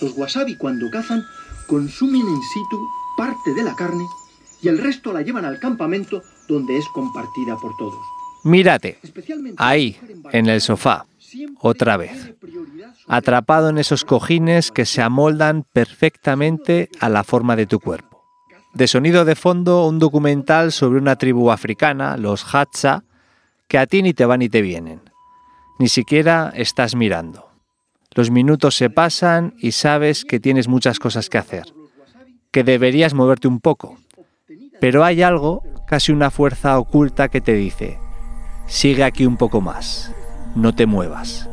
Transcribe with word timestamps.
Los 0.00 0.16
wasabi 0.16 0.56
cuando 0.56 0.90
cazan 0.90 1.24
consumen 1.66 2.26
in 2.26 2.42
situ 2.42 2.78
parte 3.16 3.54
de 3.54 3.62
la 3.62 3.74
carne 3.74 4.04
y 4.62 4.68
el 4.68 4.78
resto 4.78 5.12
la 5.12 5.22
llevan 5.22 5.44
al 5.44 5.58
campamento 5.58 6.22
donde 6.48 6.76
es 6.76 6.86
compartida 6.88 7.56
por 7.56 7.76
todos. 7.76 8.00
Mírate, 8.42 8.98
ahí, 9.58 9.98
en 10.32 10.48
el 10.48 10.60
sofá, 10.62 11.06
otra 11.60 11.98
vez, 11.98 12.34
atrapado 13.06 13.68
en 13.68 13.78
esos 13.78 14.04
cojines 14.04 14.70
que 14.70 14.86
se 14.86 15.02
amoldan 15.02 15.64
perfectamente 15.72 16.88
a 17.00 17.10
la 17.10 17.22
forma 17.22 17.54
de 17.56 17.66
tu 17.66 17.80
cuerpo. 17.80 18.24
De 18.72 18.86
sonido 18.86 19.24
de 19.24 19.34
fondo, 19.34 19.86
un 19.86 19.98
documental 19.98 20.72
sobre 20.72 20.98
una 20.98 21.16
tribu 21.16 21.50
africana, 21.50 22.16
los 22.16 22.44
Hadza, 22.54 23.04
que 23.68 23.78
a 23.78 23.86
ti 23.86 24.02
ni 24.02 24.14
te 24.14 24.24
van 24.24 24.40
ni 24.40 24.48
te 24.48 24.62
vienen. 24.62 25.02
Ni 25.78 25.88
siquiera 25.88 26.52
estás 26.54 26.94
mirando. 26.94 27.49
Los 28.14 28.30
minutos 28.30 28.74
se 28.74 28.90
pasan 28.90 29.54
y 29.58 29.72
sabes 29.72 30.24
que 30.24 30.40
tienes 30.40 30.66
muchas 30.66 30.98
cosas 30.98 31.28
que 31.28 31.38
hacer, 31.38 31.72
que 32.50 32.64
deberías 32.64 33.14
moverte 33.14 33.46
un 33.46 33.60
poco. 33.60 33.98
Pero 34.80 35.04
hay 35.04 35.22
algo, 35.22 35.62
casi 35.86 36.10
una 36.10 36.30
fuerza 36.30 36.78
oculta 36.78 37.28
que 37.28 37.40
te 37.40 37.54
dice, 37.54 37.98
sigue 38.66 39.04
aquí 39.04 39.26
un 39.26 39.36
poco 39.36 39.60
más, 39.60 40.12
no 40.56 40.74
te 40.74 40.86
muevas. 40.86 41.48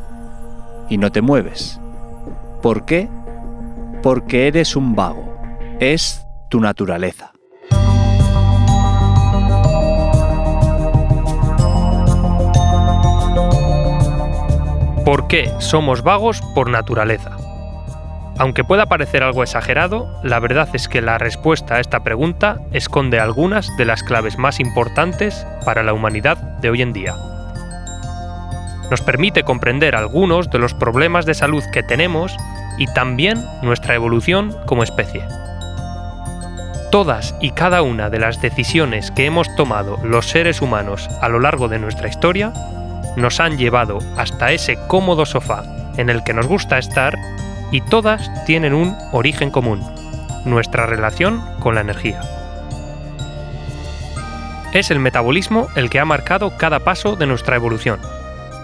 Y 0.90 0.96
no 0.96 1.12
te 1.12 1.20
mueves. 1.20 1.78
¿Por 2.62 2.86
qué? 2.86 3.08
Porque 4.02 4.48
eres 4.48 4.74
un 4.74 4.96
vago. 4.96 5.36
Es 5.80 6.24
tu 6.48 6.60
naturaleza. 6.60 7.32
¿Por 15.08 15.26
qué 15.26 15.50
somos 15.58 16.02
vagos 16.02 16.42
por 16.54 16.68
naturaleza? 16.68 17.30
Aunque 18.36 18.62
pueda 18.62 18.84
parecer 18.84 19.22
algo 19.22 19.42
exagerado, 19.42 20.20
la 20.22 20.38
verdad 20.38 20.68
es 20.74 20.86
que 20.86 21.00
la 21.00 21.16
respuesta 21.16 21.76
a 21.76 21.80
esta 21.80 22.04
pregunta 22.04 22.58
esconde 22.72 23.18
algunas 23.18 23.74
de 23.78 23.86
las 23.86 24.02
claves 24.02 24.36
más 24.36 24.60
importantes 24.60 25.46
para 25.64 25.82
la 25.82 25.94
humanidad 25.94 26.36
de 26.60 26.68
hoy 26.68 26.82
en 26.82 26.92
día. 26.92 27.16
Nos 28.90 29.00
permite 29.00 29.44
comprender 29.44 29.96
algunos 29.96 30.50
de 30.50 30.58
los 30.58 30.74
problemas 30.74 31.24
de 31.24 31.32
salud 31.32 31.64
que 31.72 31.82
tenemos 31.82 32.36
y 32.76 32.84
también 32.92 33.42
nuestra 33.62 33.94
evolución 33.94 34.54
como 34.66 34.82
especie. 34.82 35.24
Todas 36.90 37.34
y 37.40 37.52
cada 37.52 37.80
una 37.80 38.10
de 38.10 38.18
las 38.18 38.42
decisiones 38.42 39.10
que 39.10 39.24
hemos 39.24 39.56
tomado 39.56 39.98
los 40.04 40.28
seres 40.28 40.60
humanos 40.60 41.08
a 41.22 41.30
lo 41.30 41.40
largo 41.40 41.68
de 41.68 41.78
nuestra 41.78 42.08
historia 42.08 42.52
nos 43.18 43.40
han 43.40 43.58
llevado 43.58 43.98
hasta 44.16 44.52
ese 44.52 44.78
cómodo 44.86 45.26
sofá 45.26 45.64
en 45.96 46.08
el 46.08 46.22
que 46.24 46.34
nos 46.34 46.46
gusta 46.46 46.78
estar 46.78 47.16
y 47.70 47.80
todas 47.82 48.30
tienen 48.46 48.72
un 48.72 48.96
origen 49.12 49.50
común, 49.50 49.84
nuestra 50.44 50.86
relación 50.86 51.42
con 51.60 51.74
la 51.74 51.82
energía. 51.82 52.20
Es 54.72 54.90
el 54.90 55.00
metabolismo 55.00 55.68
el 55.76 55.90
que 55.90 55.98
ha 55.98 56.04
marcado 56.04 56.56
cada 56.56 56.80
paso 56.80 57.16
de 57.16 57.26
nuestra 57.26 57.56
evolución. 57.56 58.00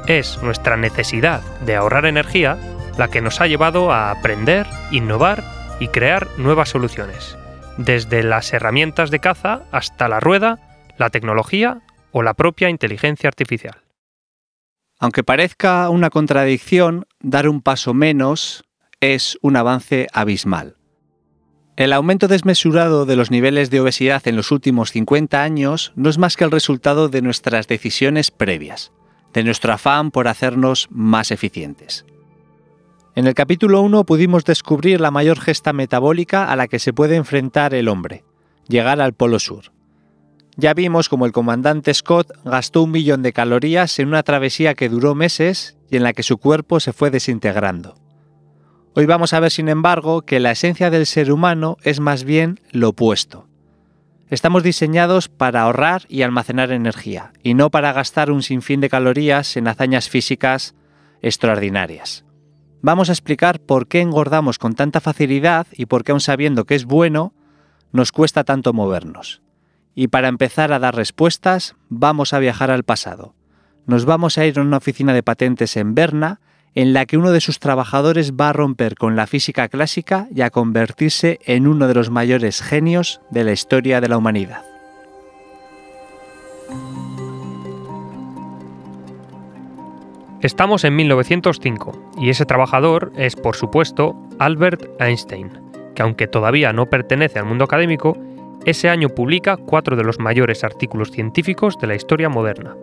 Es 0.06 0.42
nuestra 0.42 0.76
necesidad 0.76 1.40
de 1.64 1.76
ahorrar 1.76 2.06
energía 2.06 2.58
la 2.98 3.08
que 3.08 3.20
nos 3.20 3.40
ha 3.40 3.46
llevado 3.46 3.92
a 3.92 4.10
aprender, 4.10 4.66
innovar 4.90 5.42
y 5.80 5.88
crear 5.88 6.28
nuevas 6.36 6.68
soluciones, 6.68 7.36
desde 7.78 8.22
las 8.22 8.52
herramientas 8.52 9.10
de 9.10 9.18
caza 9.18 9.62
hasta 9.72 10.08
la 10.08 10.20
rueda, 10.20 10.58
la 10.98 11.10
tecnología 11.10 11.80
o 12.12 12.22
la 12.22 12.34
propia 12.34 12.68
inteligencia 12.68 13.28
artificial. 13.28 13.83
Aunque 15.04 15.22
parezca 15.22 15.90
una 15.90 16.08
contradicción, 16.08 17.04
dar 17.20 17.46
un 17.46 17.60
paso 17.60 17.92
menos 17.92 18.64
es 19.02 19.36
un 19.42 19.54
avance 19.54 20.06
abismal. 20.14 20.78
El 21.76 21.92
aumento 21.92 22.26
desmesurado 22.26 23.04
de 23.04 23.14
los 23.14 23.30
niveles 23.30 23.68
de 23.68 23.82
obesidad 23.82 24.26
en 24.26 24.34
los 24.34 24.50
últimos 24.50 24.92
50 24.92 25.42
años 25.42 25.92
no 25.94 26.08
es 26.08 26.16
más 26.16 26.38
que 26.38 26.44
el 26.44 26.50
resultado 26.50 27.10
de 27.10 27.20
nuestras 27.20 27.68
decisiones 27.68 28.30
previas, 28.30 28.92
de 29.34 29.44
nuestro 29.44 29.74
afán 29.74 30.10
por 30.10 30.26
hacernos 30.26 30.88
más 30.90 31.30
eficientes. 31.32 32.06
En 33.14 33.26
el 33.26 33.34
capítulo 33.34 33.82
1 33.82 34.04
pudimos 34.04 34.46
descubrir 34.46 35.02
la 35.02 35.10
mayor 35.10 35.38
gesta 35.38 35.74
metabólica 35.74 36.50
a 36.50 36.56
la 36.56 36.66
que 36.66 36.78
se 36.78 36.94
puede 36.94 37.16
enfrentar 37.16 37.74
el 37.74 37.88
hombre, 37.88 38.24
llegar 38.68 39.02
al 39.02 39.12
Polo 39.12 39.38
Sur. 39.38 39.64
Ya 40.56 40.72
vimos 40.72 41.08
como 41.08 41.26
el 41.26 41.32
comandante 41.32 41.92
Scott 41.92 42.30
gastó 42.44 42.82
un 42.82 42.92
millón 42.92 43.22
de 43.22 43.32
calorías 43.32 43.98
en 43.98 44.08
una 44.08 44.22
travesía 44.22 44.74
que 44.74 44.88
duró 44.88 45.14
meses 45.14 45.76
y 45.90 45.96
en 45.96 46.04
la 46.04 46.12
que 46.12 46.22
su 46.22 46.38
cuerpo 46.38 46.78
se 46.78 46.92
fue 46.92 47.10
desintegrando. 47.10 47.96
Hoy 48.94 49.06
vamos 49.06 49.32
a 49.32 49.40
ver, 49.40 49.50
sin 49.50 49.68
embargo, 49.68 50.22
que 50.22 50.38
la 50.38 50.52
esencia 50.52 50.90
del 50.90 51.06
ser 51.06 51.32
humano 51.32 51.76
es 51.82 51.98
más 51.98 52.22
bien 52.22 52.60
lo 52.70 52.90
opuesto. 52.90 53.48
Estamos 54.30 54.62
diseñados 54.62 55.28
para 55.28 55.62
ahorrar 55.62 56.02
y 56.08 56.22
almacenar 56.22 56.70
energía, 56.70 57.32
y 57.42 57.54
no 57.54 57.70
para 57.70 57.92
gastar 57.92 58.30
un 58.30 58.42
sinfín 58.42 58.80
de 58.80 58.88
calorías 58.88 59.56
en 59.56 59.66
hazañas 59.66 60.08
físicas 60.08 60.76
extraordinarias. 61.20 62.24
Vamos 62.80 63.08
a 63.08 63.12
explicar 63.12 63.58
por 63.58 63.88
qué 63.88 64.00
engordamos 64.00 64.58
con 64.58 64.74
tanta 64.74 65.00
facilidad 65.00 65.66
y 65.72 65.86
por 65.86 66.04
qué, 66.04 66.12
aun 66.12 66.20
sabiendo 66.20 66.64
que 66.64 66.76
es 66.76 66.84
bueno, 66.84 67.34
nos 67.90 68.12
cuesta 68.12 68.44
tanto 68.44 68.72
movernos. 68.72 69.43
Y 69.94 70.08
para 70.08 70.28
empezar 70.28 70.72
a 70.72 70.78
dar 70.78 70.96
respuestas, 70.96 71.76
vamos 71.88 72.32
a 72.32 72.38
viajar 72.38 72.70
al 72.70 72.82
pasado. 72.82 73.34
Nos 73.86 74.04
vamos 74.04 74.38
a 74.38 74.46
ir 74.46 74.58
a 74.58 74.62
una 74.62 74.78
oficina 74.78 75.12
de 75.12 75.22
patentes 75.22 75.76
en 75.76 75.94
Berna, 75.94 76.40
en 76.74 76.92
la 76.92 77.06
que 77.06 77.16
uno 77.16 77.30
de 77.30 77.40
sus 77.40 77.60
trabajadores 77.60 78.32
va 78.32 78.48
a 78.48 78.52
romper 78.52 78.96
con 78.96 79.14
la 79.14 79.28
física 79.28 79.68
clásica 79.68 80.26
y 80.34 80.40
a 80.40 80.50
convertirse 80.50 81.38
en 81.44 81.68
uno 81.68 81.86
de 81.86 81.94
los 81.94 82.10
mayores 82.10 82.60
genios 82.62 83.20
de 83.30 83.44
la 83.44 83.52
historia 83.52 84.00
de 84.00 84.08
la 84.08 84.18
humanidad. 84.18 84.62
Estamos 90.40 90.84
en 90.84 90.96
1905 90.96 92.12
y 92.18 92.28
ese 92.28 92.44
trabajador 92.44 93.12
es, 93.16 93.36
por 93.36 93.56
supuesto, 93.56 94.14
Albert 94.38 95.00
Einstein, 95.00 95.50
que 95.94 96.02
aunque 96.02 96.26
todavía 96.26 96.72
no 96.72 96.90
pertenece 96.90 97.38
al 97.38 97.46
mundo 97.46 97.64
académico, 97.64 98.18
ese 98.64 98.88
año 98.88 99.10
publica 99.10 99.56
cuatro 99.56 99.96
de 99.96 100.04
los 100.04 100.18
mayores 100.18 100.64
artículos 100.64 101.10
científicos 101.10 101.78
de 101.78 101.86
la 101.86 101.94
historia 101.94 102.28
moderna, 102.28 102.76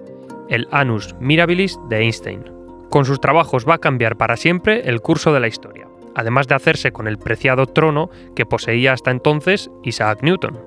el 0.47 0.68
Annus 0.72 1.16
Mirabilis 1.19 1.80
de 1.90 1.97
Einstein. 1.97 2.44
Con 2.90 3.06
sus 3.06 3.19
trabajos 3.19 3.66
va 3.68 3.75
a 3.75 3.80
cambiar 3.80 4.18
para 4.18 4.38
siempre 4.38 4.90
el 4.90 5.02
curso 5.02 5.34
de 5.34 5.40
la 5.40 5.47
historia, 5.47 5.88
además 6.14 6.47
de 6.47 6.56
hacerse 6.56 6.91
con 6.91 7.08
el 7.08 7.18
preciado 7.18 7.66
trono 7.66 8.09
que 8.36 8.46
poseía 8.46 8.94
hasta 8.94 9.12
entonces 9.12 9.72
Isaac 9.84 10.20
Newton. 10.22 10.59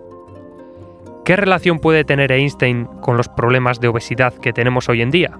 ¿Qué 1.24 1.36
relación 1.36 1.78
puede 1.78 2.04
tener 2.04 2.32
Einstein 2.32 2.86
con 3.00 3.16
los 3.16 3.28
problemas 3.28 3.80
de 3.80 3.88
obesidad 3.88 4.34
que 4.34 4.52
tenemos 4.52 4.88
hoy 4.88 5.00
en 5.00 5.10
día? 5.10 5.38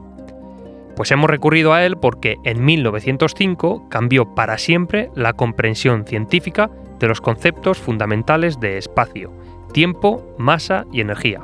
Pues 0.97 1.11
hemos 1.11 1.29
recurrido 1.29 1.73
a 1.73 1.85
él 1.85 1.97
porque 1.97 2.37
en 2.45 2.65
1905 2.65 3.89
cambió 3.89 4.35
para 4.35 4.57
siempre 4.59 5.11
la 5.15 5.33
comprensión 5.33 6.05
científica 6.07 6.71
de 7.01 7.09
los 7.09 7.21
conceptos 7.21 7.79
fundamentales 7.79 8.61
de 8.61 8.79
espacio, 8.79 9.33
tiempo, 9.75 10.35
masa 10.39 10.87
y 10.91 11.03
energía. 11.03 11.41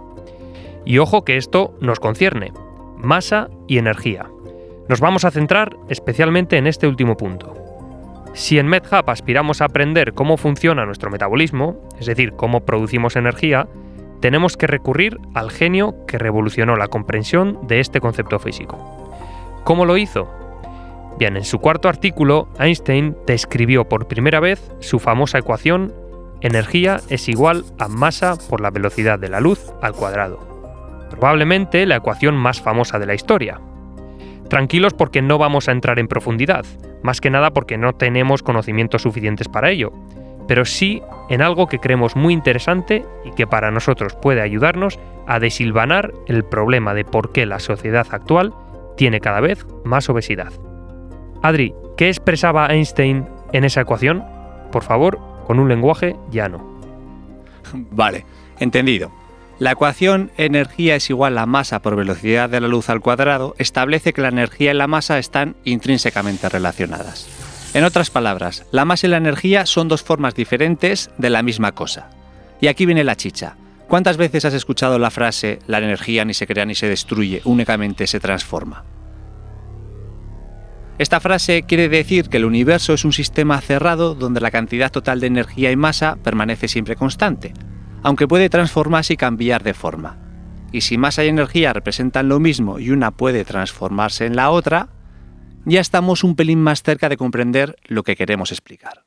Y 0.87 0.97
ojo 0.97 1.25
que 1.27 1.37
esto 1.37 1.75
nos 1.83 2.01
concierne, 2.01 2.55
masa 2.97 3.51
y 3.67 3.77
energía. 3.77 4.27
Nos 4.89 5.01
vamos 5.01 5.27
a 5.27 5.31
centrar 5.31 5.77
especialmente 5.91 6.57
en 6.57 6.67
este 6.67 6.87
último 6.87 7.19
punto. 7.19 7.55
Si 8.33 8.59
en 8.59 8.69
MedHub 8.69 9.11
aspiramos 9.11 9.61
a 9.61 9.67
aprender 9.67 10.15
cómo 10.15 10.39
funciona 10.39 10.87
nuestro 10.87 11.11
metabolismo, 11.11 11.77
es 11.99 12.07
decir, 12.07 12.33
cómo 12.33 12.61
producimos 12.61 13.17
energía, 13.17 13.69
tenemos 14.21 14.57
que 14.57 14.69
recurrir 14.69 15.19
al 15.35 15.51
genio 15.51 16.07
que 16.07 16.19
revolucionó 16.19 16.77
la 16.77 16.89
comprensión 16.89 17.59
de 17.67 17.81
este 17.81 18.01
concepto 18.01 18.39
físico. 18.39 18.79
¿Cómo 19.65 19.85
lo 19.85 19.97
hizo? 19.97 20.29
Bien, 21.19 21.37
en 21.37 21.45
su 21.45 21.59
cuarto 21.59 21.89
artículo, 21.89 22.49
Einstein 22.59 23.16
describió 23.27 23.89
por 23.89 24.07
primera 24.07 24.41
vez 24.41 24.71
su 24.78 25.01
famosa 25.01 25.39
ecuación 25.39 25.93
energía 26.41 27.01
es 27.09 27.28
igual 27.28 27.65
a 27.78 27.89
masa 27.89 28.37
por 28.48 28.60
la 28.60 28.71
velocidad 28.71 29.19
de 29.19 29.28
la 29.28 29.41
luz 29.41 29.72
al 29.83 29.92
cuadrado. 29.92 30.39
Probablemente 31.10 31.87
la 31.87 31.97
ecuación 31.97 32.37
más 32.37 32.60
famosa 32.60 32.98
de 32.98 33.07
la 33.07 33.15
historia. 33.15 33.60
Tranquilos 34.48 34.95
porque 34.95 35.22
no 35.22 35.39
vamos 35.39 35.69
a 35.69 35.72
entrar 35.72 35.98
en 35.98 36.09
profundidad, 36.09 36.65
más 37.03 37.21
que 37.21 37.31
nada 37.31 37.51
porque 37.51 37.78
no 37.78 37.95
tenemos 37.95 38.42
conocimientos 38.42 39.03
suficientes 39.03 39.48
para 39.48 39.71
ello, 39.71 39.92
pero 40.48 40.65
sí 40.65 41.03
en 41.28 41.42
algo 41.42 41.69
que 41.69 41.78
creemos 41.78 42.16
muy 42.16 42.34
interesante 42.34 43.04
y 43.25 43.31
que 43.33 43.47
para 43.47 43.71
nosotros 43.71 44.16
puede 44.21 44.41
ayudarnos 44.41 44.98
a 45.27 45.39
desilvanar 45.39 46.13
el 46.27 46.45
problema 46.45 46.95
de 46.95 47.04
por 47.04 47.33
qué 47.33 47.47
la 47.47 47.60
sociedad 47.60 48.07
actual 48.10 48.53
tiene 48.97 49.21
cada 49.21 49.41
vez 49.41 49.65
más 49.84 50.09
obesidad. 50.09 50.53
Adri, 51.42 51.75
¿qué 51.97 52.09
expresaba 52.09 52.66
Einstein 52.66 53.27
en 53.53 53.65
esa 53.65 53.83
ecuación? 53.83 54.25
Por 54.72 54.83
favor, 54.83 55.19
con 55.51 55.59
un 55.59 55.69
lenguaje 55.69 56.15
llano. 56.31 56.65
Vale, 57.73 58.25
entendido. 58.61 59.11
La 59.59 59.73
ecuación 59.73 60.31
energía 60.37 60.95
es 60.95 61.11
igual 61.11 61.37
a 61.39 61.45
masa 61.45 61.83
por 61.83 61.97
velocidad 61.97 62.49
de 62.49 62.61
la 62.61 62.69
luz 62.69 62.89
al 62.89 63.01
cuadrado 63.01 63.57
establece 63.59 64.13
que 64.13 64.23
la 64.23 64.29
energía 64.29 64.71
y 64.71 64.75
la 64.75 64.87
masa 64.87 65.19
están 65.19 65.57
intrínsecamente 65.65 66.49
relacionadas. 66.49 67.27
En 67.75 67.83
otras 67.83 68.11
palabras, 68.11 68.65
la 68.71 68.85
masa 68.85 69.09
y 69.09 69.11
la 69.11 69.17
energía 69.17 69.67
son 69.67 69.89
dos 69.89 70.05
formas 70.05 70.37
diferentes 70.37 71.11
de 71.19 71.31
la 71.31 71.43
misma 71.43 71.73
cosa. 71.73 72.11
Y 72.61 72.69
aquí 72.69 72.87
viene 72.87 73.03
la 73.03 73.17
chicha. 73.17 73.57
¿Cuántas 73.89 74.19
veces 74.19 74.45
has 74.45 74.55
escuchado 74.55 75.01
la 75.01 75.11
frase 75.11 75.59
la 75.67 75.79
energía 75.79 76.25
ni 76.25 76.33
se 76.33 76.47
crea 76.47 76.65
ni 76.65 76.77
se 76.77 76.87
destruye, 76.87 77.43
únicamente 77.45 78.07
se 78.07 78.21
transforma? 78.21 78.85
Esta 81.01 81.19
frase 81.19 81.63
quiere 81.63 81.89
decir 81.89 82.29
que 82.29 82.37
el 82.37 82.45
universo 82.45 82.93
es 82.93 83.07
un 83.07 83.15
sistema 83.15 83.59
cerrado 83.63 84.15
donde 84.15 84.43
la 84.43 84.51
cantidad 84.51 84.93
total 84.93 85.19
de 85.19 85.29
energía 85.29 85.73
y 85.73 85.77
masa 85.77 86.17
permanece 86.17 86.69
siempre 86.69 86.95
constante, 86.95 87.55
aunque 88.03 88.29
puede 88.29 88.51
transformarse 88.51 89.15
y 89.15 89.17
cambiar 89.17 89.63
de 89.63 89.73
forma. 89.73 90.19
Y 90.73 90.83
si 90.83 90.99
masa 90.99 91.25
y 91.25 91.29
energía 91.29 91.73
representan 91.73 92.29
lo 92.29 92.39
mismo 92.39 92.79
y 92.79 92.91
una 92.91 93.13
puede 93.13 93.47
transformarse 93.47 94.27
en 94.27 94.37
la 94.37 94.51
otra, 94.51 94.91
ya 95.65 95.81
estamos 95.81 96.23
un 96.23 96.37
pelín 96.37 96.61
más 96.61 96.83
cerca 96.83 97.09
de 97.09 97.17
comprender 97.17 97.77
lo 97.85 98.03
que 98.03 98.15
queremos 98.15 98.53
explicar. 98.53 99.07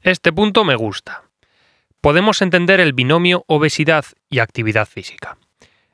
Este 0.00 0.32
punto 0.32 0.64
me 0.64 0.74
gusta. 0.74 1.22
Podemos 2.00 2.42
entender 2.42 2.80
el 2.80 2.94
binomio 2.94 3.44
obesidad 3.46 4.06
y 4.28 4.40
actividad 4.40 4.88
física. 4.88 5.38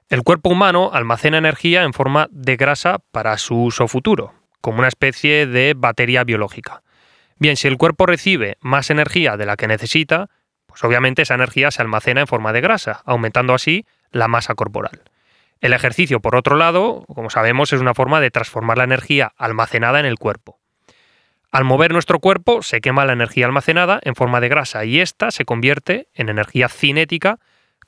El 0.09 0.23
cuerpo 0.23 0.49
humano 0.49 0.89
almacena 0.95 1.37
energía 1.37 1.83
en 1.83 1.93
forma 1.93 2.29
de 2.31 2.57
grasa 2.57 3.01
para 3.13 3.37
su 3.37 3.63
uso 3.63 3.89
futuro, 3.89 4.33
como 4.65 4.79
una 4.79 4.89
especie 4.89 5.47
de 5.47 5.75
batería 5.77 6.25
biológica. 6.25 6.83
Bien, 7.37 7.55
si 7.59 7.69
el 7.69 7.77
cuerpo 7.77 8.07
recibe 8.07 8.57
más 8.63 8.89
energía 8.89 9.37
de 9.37 9.45
la 9.45 9.59
que 9.59 9.69
necesita, 9.69 10.31
pues 10.65 10.83
obviamente 10.85 11.21
esa 11.21 11.35
energía 11.35 11.71
se 11.71 11.83
almacena 11.83 12.23
en 12.23 12.27
forma 12.27 12.55
de 12.55 12.63
grasa, 12.63 13.03
aumentando 13.05 13.53
así 13.53 13.85
la 14.11 14.27
masa 14.27 14.55
corporal. 14.55 15.03
El 15.61 15.75
ejercicio, 15.75 16.21
por 16.21 16.35
otro 16.35 16.57
lado, 16.57 17.05
como 17.15 17.29
sabemos, 17.29 17.75
es 17.75 17.81
una 17.83 17.93
forma 17.93 18.23
de 18.23 18.31
transformar 18.31 18.79
la 18.79 18.85
energía 18.85 19.35
almacenada 19.37 20.01
en 20.01 20.07
el 20.07 20.19
cuerpo. 20.19 20.59
Al 21.53 21.65
mover 21.65 21.93
nuestro 21.93 22.19
cuerpo 22.19 22.63
se 22.63 22.81
quema 22.81 23.05
la 23.05 23.13
energía 23.13 23.45
almacenada 23.45 24.01
en 24.03 24.15
forma 24.15 24.41
de 24.41 24.49
grasa 24.49 24.87
y 24.87 25.01
esta 25.01 25.31
se 25.31 25.45
convierte 25.45 26.09
en 26.15 26.31
energía 26.31 26.71
cinética 26.71 27.39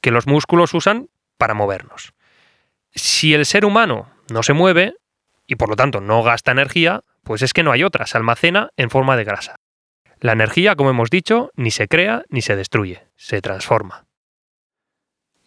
que 0.02 0.10
los 0.10 0.26
músculos 0.26 0.74
usan 0.74 1.08
para 1.38 1.54
movernos. 1.54 2.12
Si 2.94 3.32
el 3.32 3.46
ser 3.46 3.64
humano 3.64 4.10
no 4.28 4.42
se 4.42 4.52
mueve 4.52 4.92
y 5.46 5.56
por 5.56 5.68
lo 5.68 5.76
tanto 5.76 6.00
no 6.00 6.22
gasta 6.22 6.52
energía, 6.52 7.02
pues 7.22 7.42
es 7.42 7.52
que 7.52 7.62
no 7.62 7.72
hay 7.72 7.84
otra, 7.84 8.06
se 8.06 8.16
almacena 8.16 8.70
en 8.76 8.90
forma 8.90 9.16
de 9.16 9.24
grasa. 9.24 9.56
La 10.20 10.32
energía, 10.32 10.76
como 10.76 10.90
hemos 10.90 11.10
dicho, 11.10 11.50
ni 11.56 11.70
se 11.70 11.88
crea 11.88 12.24
ni 12.28 12.42
se 12.42 12.56
destruye, 12.56 13.06
se 13.16 13.40
transforma. 13.42 14.06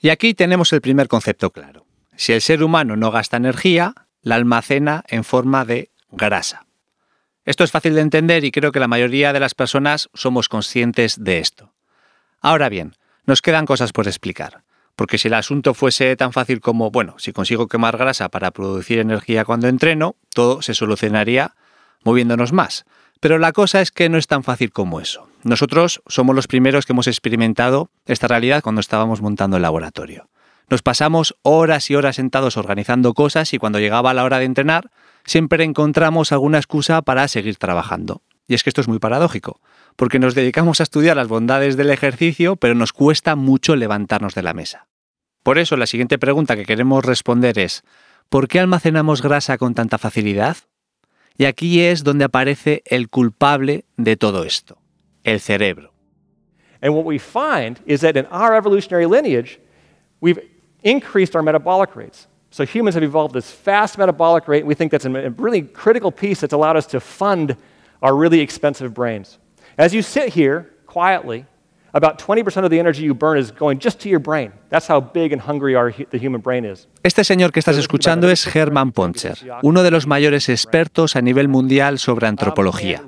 Y 0.01 0.10
aquí 0.10 0.34
tenemos 0.34 0.72
el 0.74 0.81
primer 0.81 1.07
concepto 1.07 1.51
claro. 1.51 1.86
Si 2.16 2.34
el 2.34 2.42
ser 2.42 2.63
humano 2.63 2.96
no 2.96 3.12
gasta 3.12 3.38
energía, 3.38 3.94
la 4.22 4.36
almacena 4.36 5.04
en 5.07 5.24
forma 5.24 5.66
de 5.66 5.92
grasa. 6.12 6.66
Esto 7.46 7.63
es 7.63 7.72
fácil 7.72 7.96
de 7.96 8.01
entender 8.01 8.44
y 8.44 8.51
creo 8.51 8.72
que 8.72 8.80
la 8.80 8.88
mayoría 8.88 9.34
de 9.34 9.40
las 9.40 9.56
personas 9.56 10.10
somos 10.13 10.50
conscientes 10.50 11.24
de 11.24 11.40
esto. 11.40 11.74
Ahora 12.42 12.69
bien, 12.69 12.96
nos 13.25 13.42
quedan 13.42 13.66
cosas 13.66 13.92
por 13.92 14.07
explicar, 14.07 14.63
porque 15.00 15.18
si 15.18 15.30
el 15.30 15.34
asunto 15.34 15.74
fuese 15.74 16.13
tan 16.18 16.34
fácil 16.34 16.60
como, 16.60 16.92
bueno, 16.92 17.16
si 17.19 17.31
consigo 17.31 17.69
quemar 17.69 17.96
grasa 17.96 18.28
para 18.28 18.51
producir 18.51 19.00
energía 19.00 19.46
cuando 19.46 19.69
entreno, 19.69 20.18
todo 20.34 20.62
se 20.62 20.74
solucionaría 20.74 21.56
moviéndonos 22.04 22.51
más. 22.51 22.84
Pero 23.22 23.38
la 23.38 23.54
cosa 23.54 23.80
es 23.80 23.92
que 23.92 24.10
no 24.10 24.18
es 24.18 24.28
tan 24.28 24.44
fácil 24.44 24.74
como 24.74 25.00
eso. 25.00 25.30
Nosotros 25.44 26.01
somos 26.07 26.36
los 26.36 26.48
primeros 26.48 26.86
que 26.86 26.92
hemos 26.92 27.07
experimentado 27.07 27.90
esta 28.07 28.28
realidad 28.28 28.62
cuando 28.62 28.81
estábamos 28.81 29.22
montando 29.22 29.56
el 29.56 29.62
laboratorio. 29.62 30.28
Nos 30.69 30.81
pasamos 30.81 31.34
horas 31.44 31.90
y 31.90 31.96
horas 31.96 32.18
sentados 32.18 32.57
organizando 32.57 33.13
cosas 33.13 33.54
y 33.54 33.57
cuando 33.57 33.80
llegaba 33.80 34.13
la 34.13 34.25
hora 34.25 34.40
de 34.40 34.46
entrenar, 34.46 34.92
siempre 35.24 35.63
encontramos 35.63 36.34
alguna 36.34 36.57
excusa 36.57 37.01
para 37.04 37.25
seguir 37.30 37.56
trabajando. 37.56 38.22
Y 38.50 38.54
es 38.54 38.63
que 38.63 38.69
esto 38.69 38.81
es 38.81 38.90
muy 38.90 39.00
paradójico, 39.00 39.62
porque 39.96 40.19
nos 40.19 40.36
dedicamos 40.36 40.81
a 40.81 40.84
estudiar 40.84 41.16
las 41.16 41.30
bondades 41.30 41.78
del 41.78 41.90
ejercicio, 41.90 42.57
pero 42.57 42.75
nos 42.75 42.92
cuesta 42.92 43.38
mucho 43.38 43.78
levantarnos 43.78 44.36
de 44.36 44.44
la 44.44 44.54
mesa. 44.54 44.88
Por 45.44 45.57
eso 45.57 45.77
la 45.77 45.88
siguiente 45.88 46.18
pregunta 46.18 46.56
que 46.56 46.65
queremos 46.65 47.03
responder 47.03 47.57
es, 47.59 47.83
¿por 48.30 48.47
qué 48.47 48.59
almacenamos 48.59 49.21
grasa 49.21 49.57
con 49.57 49.74
tanta 49.74 49.97
facilidad? 49.97 50.57
Y 51.38 51.45
aquí 51.45 51.81
es 51.81 52.03
donde 52.03 52.25
aparece 52.25 52.83
el 52.86 53.09
culpable 53.09 53.86
de 53.95 54.18
todo 54.18 54.44
esto, 54.44 54.77
el 55.24 55.39
cerebro. 55.39 55.94
And 56.81 56.94
what 56.94 57.06
we 57.06 57.19
find 57.19 57.80
is 57.86 58.01
that 58.01 58.15
in 58.15 58.25
our 58.27 58.56
evolutionary 58.56 59.06
lineage, 59.06 59.59
we've 60.21 60.41
increased 60.83 61.36
our 61.36 61.44
metabolic 61.44 61.95
rates. 61.95 62.27
So 62.51 62.65
humans 62.65 62.95
have 62.95 63.03
evolved 63.03 63.33
this 63.33 63.51
fast 63.51 63.97
metabolic 63.97 64.47
rate, 64.47 64.59
and 64.59 64.68
we 64.68 64.75
think 64.75 64.91
that's 64.91 65.06
a 65.06 65.30
really 65.38 65.62
critical 65.62 66.12
piece 66.12 66.41
that's 66.41 66.53
allowed 66.53 66.77
us 66.77 66.88
to 66.88 67.00
fund 67.00 67.56
our 68.01 68.15
really 68.15 68.39
expensive 68.39 68.94
brains. 68.94 69.38
As 69.77 69.94
you 69.94 70.01
sit 70.01 70.33
here 70.33 70.69
quietly, 70.88 71.45
about 71.94 72.21
20% 72.21 72.63
of 72.63 72.69
the 72.69 72.80
energy 72.80 73.03
you 73.03 73.13
burn 73.13 73.38
is 73.38 73.51
going 73.51 73.80
just 73.80 74.00
to 74.01 74.09
your 74.09 74.21
brain. 74.21 74.51
That's 74.69 74.89
how 74.89 75.01
big 75.01 75.33
and 75.33 75.41
hungry 75.41 75.75
our, 75.75 75.91
the 75.91 76.18
human 76.18 76.41
brain 76.41 76.65
is. 76.65 76.88
Este 77.03 77.24
señor 77.24 77.51
que 77.51 77.59
estás 77.59 77.77
escuchando 77.77 78.30
es 78.30 78.45
Hermann 78.56 78.91
Poncher, 78.91 79.38
uno 79.63 79.83
de 79.83 79.91
los 79.91 80.07
mayores 80.07 80.50
expertos 80.50 81.15
a 81.15 81.21
nivel 81.21 81.47
mundial 81.47 82.00
sobre 82.00 82.27
antropología. 82.27 83.03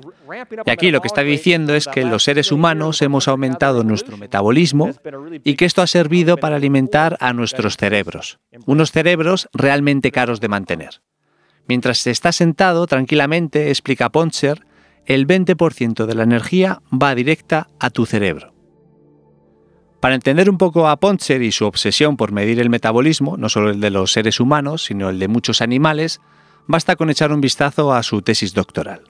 Y 0.66 0.70
aquí 0.70 0.90
lo 0.90 1.00
que 1.00 1.08
está 1.08 1.22
diciendo 1.22 1.74
es 1.74 1.86
que 1.86 2.04
los 2.04 2.24
seres 2.24 2.52
humanos 2.52 3.02
hemos 3.02 3.28
aumentado 3.28 3.84
nuestro 3.84 4.16
metabolismo 4.16 4.90
y 5.44 5.56
que 5.56 5.64
esto 5.64 5.82
ha 5.82 5.86
servido 5.86 6.36
para 6.38 6.56
alimentar 6.56 7.16
a 7.20 7.32
nuestros 7.32 7.76
cerebros, 7.76 8.38
unos 8.66 8.92
cerebros 8.92 9.48
realmente 9.52 10.10
caros 10.10 10.40
de 10.40 10.48
mantener. 10.48 11.02
Mientras 11.68 11.98
se 11.98 12.10
está 12.10 12.32
sentado 12.32 12.86
tranquilamente, 12.86 13.68
explica 13.70 14.10
Poncher, 14.10 14.64
el 15.06 15.26
20% 15.26 16.06
de 16.06 16.14
la 16.14 16.22
energía 16.22 16.80
va 16.90 17.14
directa 17.14 17.68
a 17.78 17.90
tu 17.90 18.06
cerebro. 18.06 18.51
Para 20.02 20.16
entender 20.16 20.50
un 20.50 20.58
poco 20.58 20.88
a 20.88 20.96
Poncher 20.96 21.42
y 21.42 21.52
su 21.52 21.64
obsesión 21.64 22.16
por 22.16 22.32
medir 22.32 22.58
el 22.58 22.70
metabolismo, 22.70 23.36
no 23.36 23.48
solo 23.48 23.70
el 23.70 23.78
de 23.78 23.90
los 23.90 24.10
seres 24.10 24.40
humanos, 24.40 24.82
sino 24.82 25.10
el 25.10 25.20
de 25.20 25.28
muchos 25.28 25.62
animales, 25.62 26.20
basta 26.66 26.96
con 26.96 27.08
echar 27.08 27.32
un 27.32 27.40
vistazo 27.40 27.94
a 27.94 28.02
su 28.02 28.20
tesis 28.20 28.52
doctoral. 28.52 29.02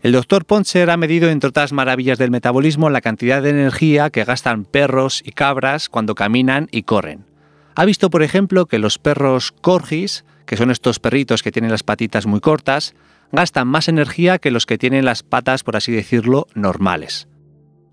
El 0.00 0.12
doctor 0.12 0.46
Poncher 0.46 0.88
ha 0.88 0.96
medido, 0.96 1.28
entre 1.28 1.48
otras 1.48 1.74
maravillas 1.74 2.16
del 2.16 2.30
metabolismo, 2.30 2.88
la 2.88 3.02
cantidad 3.02 3.42
de 3.42 3.50
energía 3.50 4.08
que 4.08 4.24
gastan 4.24 4.64
perros 4.64 5.20
y 5.22 5.32
cabras 5.32 5.90
cuando 5.90 6.14
caminan 6.14 6.68
y 6.72 6.84
corren. 6.84 7.26
Ha 7.74 7.84
visto, 7.84 8.08
por 8.08 8.22
ejemplo, 8.22 8.64
que 8.64 8.78
los 8.78 8.96
perros 8.96 9.52
corgis, 9.52 10.24
que 10.46 10.56
son 10.56 10.70
estos 10.70 11.00
perritos 11.00 11.42
que 11.42 11.52
tienen 11.52 11.70
las 11.70 11.82
patitas 11.82 12.24
muy 12.24 12.40
cortas, 12.40 12.94
gastan 13.30 13.68
más 13.68 13.88
energía 13.88 14.38
que 14.38 14.50
los 14.50 14.64
que 14.64 14.78
tienen 14.78 15.04
las 15.04 15.22
patas, 15.22 15.64
por 15.64 15.76
así 15.76 15.92
decirlo, 15.92 16.46
normales. 16.54 17.28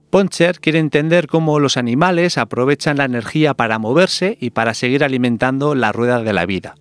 Poncher 0.10 0.60
quiere 0.60 0.80
entender 0.80 1.28
cómo 1.28 1.60
los 1.60 1.76
animales 1.76 2.38
aprovechan 2.38 2.98
la 2.98 3.06
energía 3.06 3.54
para 3.54 3.80
moverse 3.80 4.38
y 4.40 4.52
para 4.52 4.74
seguir 4.74 5.04
alimentando 5.04 5.76
la 5.76 5.92
rueda 5.92 6.24
de 6.24 6.34
la 6.34 6.46
vida. 6.46 6.76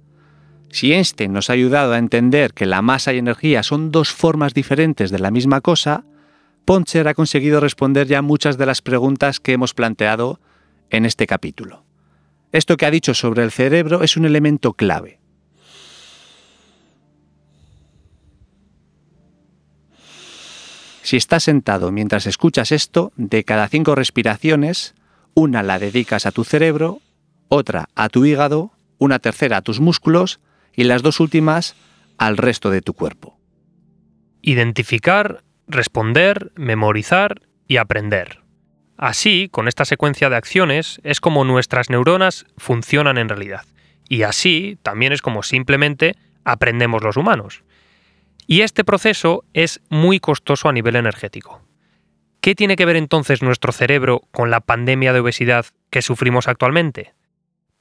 Si 0.71 0.93
Einstein 0.93 1.33
nos 1.33 1.51
ha 1.51 1.55
ayudado 1.55 1.93
a 1.93 1.99
entender 1.99 2.53
que 2.53 2.67
la 2.67 2.83
masa 2.83 3.13
y 3.13 3.19
energía 3.19 3.63
son 3.63 3.91
dos 3.91 4.13
formas 4.13 4.55
diferentes 4.55 5.11
de 5.11 5.19
la 5.19 5.31
misma 5.31 5.61
cosa, 5.61 6.05
Poncher 6.65 7.09
ha 7.09 7.15
conseguido 7.15 7.61
responder 7.61 8.07
ya 8.07 8.23
muchas 8.23 8.59
de 8.59 8.67
las 8.67 8.83
preguntas 8.83 9.41
que 9.41 9.53
hemos 9.53 9.75
planteado 9.75 10.41
en 10.91 11.05
este 11.05 11.27
capítulo. 11.27 11.85
Esto 12.53 12.77
que 12.77 12.87
ha 12.87 12.91
dicho 12.91 13.15
sobre 13.15 13.43
el 13.43 13.51
cerebro 13.51 14.03
es 14.03 14.17
un 14.17 14.25
elemento 14.25 14.73
clave. 14.73 15.19
Si 21.07 21.17
estás 21.17 21.45
sentado 21.45 21.93
mientras 21.93 22.27
escuchas 22.27 22.73
esto, 22.73 23.13
de 23.15 23.45
cada 23.45 23.69
cinco 23.69 23.95
respiraciones, 23.95 24.97
una 25.35 25.63
la 25.63 25.79
dedicas 25.79 26.27
a 26.27 26.33
tu 26.33 26.43
cerebro, 26.43 27.01
otra 27.47 27.91
a 27.95 28.09
tu 28.09 28.25
hígado, 28.25 28.73
una 28.99 29.21
tercera 29.21 29.59
a 29.59 29.63
tus 29.63 29.79
músculos 29.79 30.41
y 30.75 30.83
las 30.83 31.03
dos 31.03 31.21
últimas 31.21 31.77
al 32.19 32.37
resto 32.37 32.71
de 32.71 32.83
tu 32.83 32.93
cuerpo. 32.93 33.39
Identificar, 34.43 35.45
responder, 35.69 36.51
memorizar 36.57 37.41
y 37.69 37.77
aprender. 37.77 38.41
Así, 38.97 39.49
con 39.49 39.69
esta 39.69 39.85
secuencia 39.85 40.29
de 40.29 40.35
acciones, 40.35 41.01
es 41.05 41.21
como 41.21 41.45
nuestras 41.45 41.89
neuronas 41.89 42.47
funcionan 42.57 43.17
en 43.17 43.29
realidad. 43.29 43.63
Y 44.09 44.23
así 44.23 44.77
también 44.83 45.13
es 45.13 45.23
como 45.23 45.45
simplemente 45.45 46.17
aprendemos 46.43 47.05
los 47.05 47.17
humanos. 47.17 47.63
Y 48.47 48.61
este 48.63 48.85
proceso 48.85 49.45
es 49.55 49.81
muy 49.89 50.21
costoso 50.21 50.69
a 50.69 50.73
nivel 50.73 50.97
energético. 50.97 51.63
¿Qué 52.41 52.55
tiene 52.55 52.77
que 52.77 52.87
ver 52.87 52.97
entonces 52.97 53.43
nuestro 53.43 53.73
cerebro 53.73 54.23
con 54.31 54.51
la 54.51 54.61
pandemia 54.61 55.13
de 55.13 55.21
obesidad 55.21 55.67
que 55.91 56.01
sufrimos 56.01 56.47
actualmente? 56.47 57.13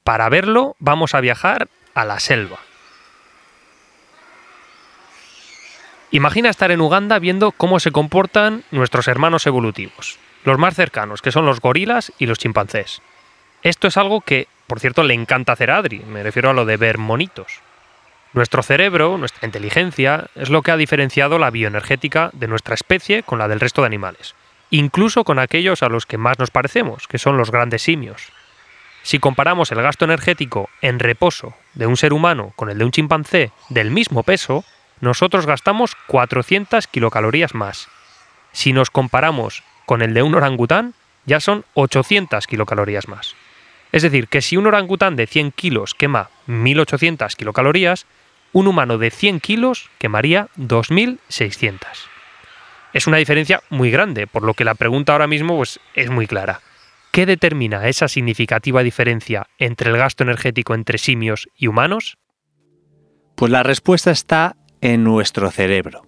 Para 0.03 0.27
verlo, 0.29 0.75
vamos 0.79 1.13
a 1.13 1.21
viajar 1.21 1.67
a 1.93 2.03
la 2.03 2.19
selva. 2.19 2.57
Imagina 6.09 6.49
estar 6.49 6.71
en 6.71 6.81
Uganda 6.81 7.19
viendo 7.19 7.51
cómo 7.51 7.79
se 7.79 7.91
comportan 7.91 8.63
nuestros 8.71 9.07
hermanos 9.07 9.45
evolutivos, 9.45 10.17
los 10.45 10.57
más 10.57 10.73
cercanos, 10.73 11.21
que 11.21 11.31
son 11.31 11.45
los 11.45 11.59
gorilas 11.59 12.11
y 12.17 12.25
los 12.25 12.39
chimpancés. 12.39 13.01
Esto 13.61 13.87
es 13.87 13.97
algo 13.97 14.21
que, 14.21 14.47
por 14.65 14.79
cierto, 14.79 15.03
le 15.03 15.13
encanta 15.13 15.53
hacer 15.53 15.71
a 15.71 15.77
Adri, 15.77 15.99
me 15.99 16.23
refiero 16.23 16.49
a 16.49 16.53
lo 16.53 16.65
de 16.65 16.77
ver 16.77 16.97
monitos. 16.97 17.61
Nuestro 18.35 18.63
cerebro, 18.63 19.17
nuestra 19.17 19.45
inteligencia, 19.45 20.27
es 20.35 20.49
lo 20.49 20.61
que 20.61 20.71
ha 20.71 20.75
diferenciado 20.75 21.39
la 21.39 21.51
bioenergética 21.51 22.31
de 22.33 22.49
nuestra 22.49 22.75
especie 22.75 23.23
con 23.23 23.39
la 23.39 23.47
del 23.47 23.61
resto 23.61 23.81
de 23.81 23.87
animales, 23.87 24.35
incluso 24.71 25.23
con 25.23 25.39
aquellos 25.39 25.81
a 25.81 25.87
los 25.87 26.05
que 26.05 26.17
más 26.17 26.37
nos 26.37 26.51
parecemos, 26.51 27.07
que 27.07 27.17
son 27.17 27.37
los 27.37 27.49
grandes 27.49 27.83
simios. 27.83 28.33
Si 29.03 29.19
comparamos 29.19 29.71
el 29.71 29.81
gasto 29.81 30.03
energético 30.03 30.69
en 30.81 30.99
reposo 30.99 31.55
de 31.75 31.87
un 31.87 31.95
ser 31.95 32.11
humano 32.11 32.51
con 32.57 32.69
el 32.69 32.77
de 32.77 32.83
un 32.83 32.91
chimpancé 32.91 33.53
del 33.69 33.89
mismo 33.89 34.21
peso, 34.21 34.65
nosotros 34.99 35.45
gastamos 35.45 35.95
400 36.07 36.87
kilocalorías 36.87 37.55
más. 37.55 37.87
Si 38.51 38.73
nos 38.73 38.89
comparamos 38.89 39.63
con 39.85 40.01
el 40.01 40.13
de 40.13 40.23
un 40.23 40.35
orangután, 40.35 40.93
ya 41.25 41.39
son 41.39 41.63
800 41.73 42.47
kilocalorías 42.47 43.07
más. 43.07 43.33
Es 43.93 44.01
decir, 44.01 44.27
que 44.27 44.41
si 44.41 44.57
un 44.57 44.67
orangután 44.67 45.15
de 45.15 45.25
100 45.25 45.53
kilos 45.53 45.93
quema 45.93 46.29
1800 46.47 47.33
kilocalorías, 47.37 48.05
un 48.55 48.67
humano 48.67 48.97
de 48.97 49.11
100 49.11 49.41
kilos 49.41 49.89
quemaría 49.97 50.47
2600. 50.55 51.89
Es 52.93 53.05
una 53.05 53.17
diferencia 53.17 53.61
muy 53.69 53.91
grande, 53.91 54.27
por 54.27 54.43
lo 54.43 54.53
que 54.53 54.63
la 54.63 54.75
pregunta 54.75 55.11
ahora 55.11 55.27
mismo 55.27 55.57
pues, 55.57 55.81
es 55.93 56.09
muy 56.09 56.25
clara. 56.25 56.61
¿Qué 57.11 57.25
determina 57.25 57.89
esa 57.89 58.07
significativa 58.07 58.81
diferencia 58.81 59.47
entre 59.57 59.91
el 59.91 59.97
gasto 59.97 60.23
energético 60.23 60.73
entre 60.73 60.99
simios 60.99 61.49
y 61.57 61.67
humanos? 61.67 62.17
Pues 63.35 63.51
la 63.51 63.61
respuesta 63.61 64.11
está 64.11 64.55
en 64.79 65.03
nuestro 65.03 65.51
cerebro. 65.51 66.07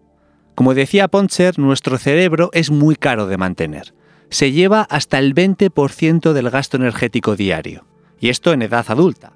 Como 0.55 0.73
decía 0.73 1.09
Poncher, 1.09 1.59
nuestro 1.59 1.97
cerebro 1.97 2.49
es 2.53 2.71
muy 2.71 2.95
caro 2.95 3.27
de 3.27 3.35
mantener. 3.35 3.93
Se 4.29 4.53
lleva 4.53 4.87
hasta 4.89 5.19
el 5.19 5.35
20% 5.35 6.31
del 6.31 6.49
gasto 6.49 6.77
energético 6.77 7.35
diario, 7.35 7.85
y 8.21 8.29
esto 8.29 8.53
en 8.53 8.61
edad 8.61 8.85
adulta. 8.87 9.33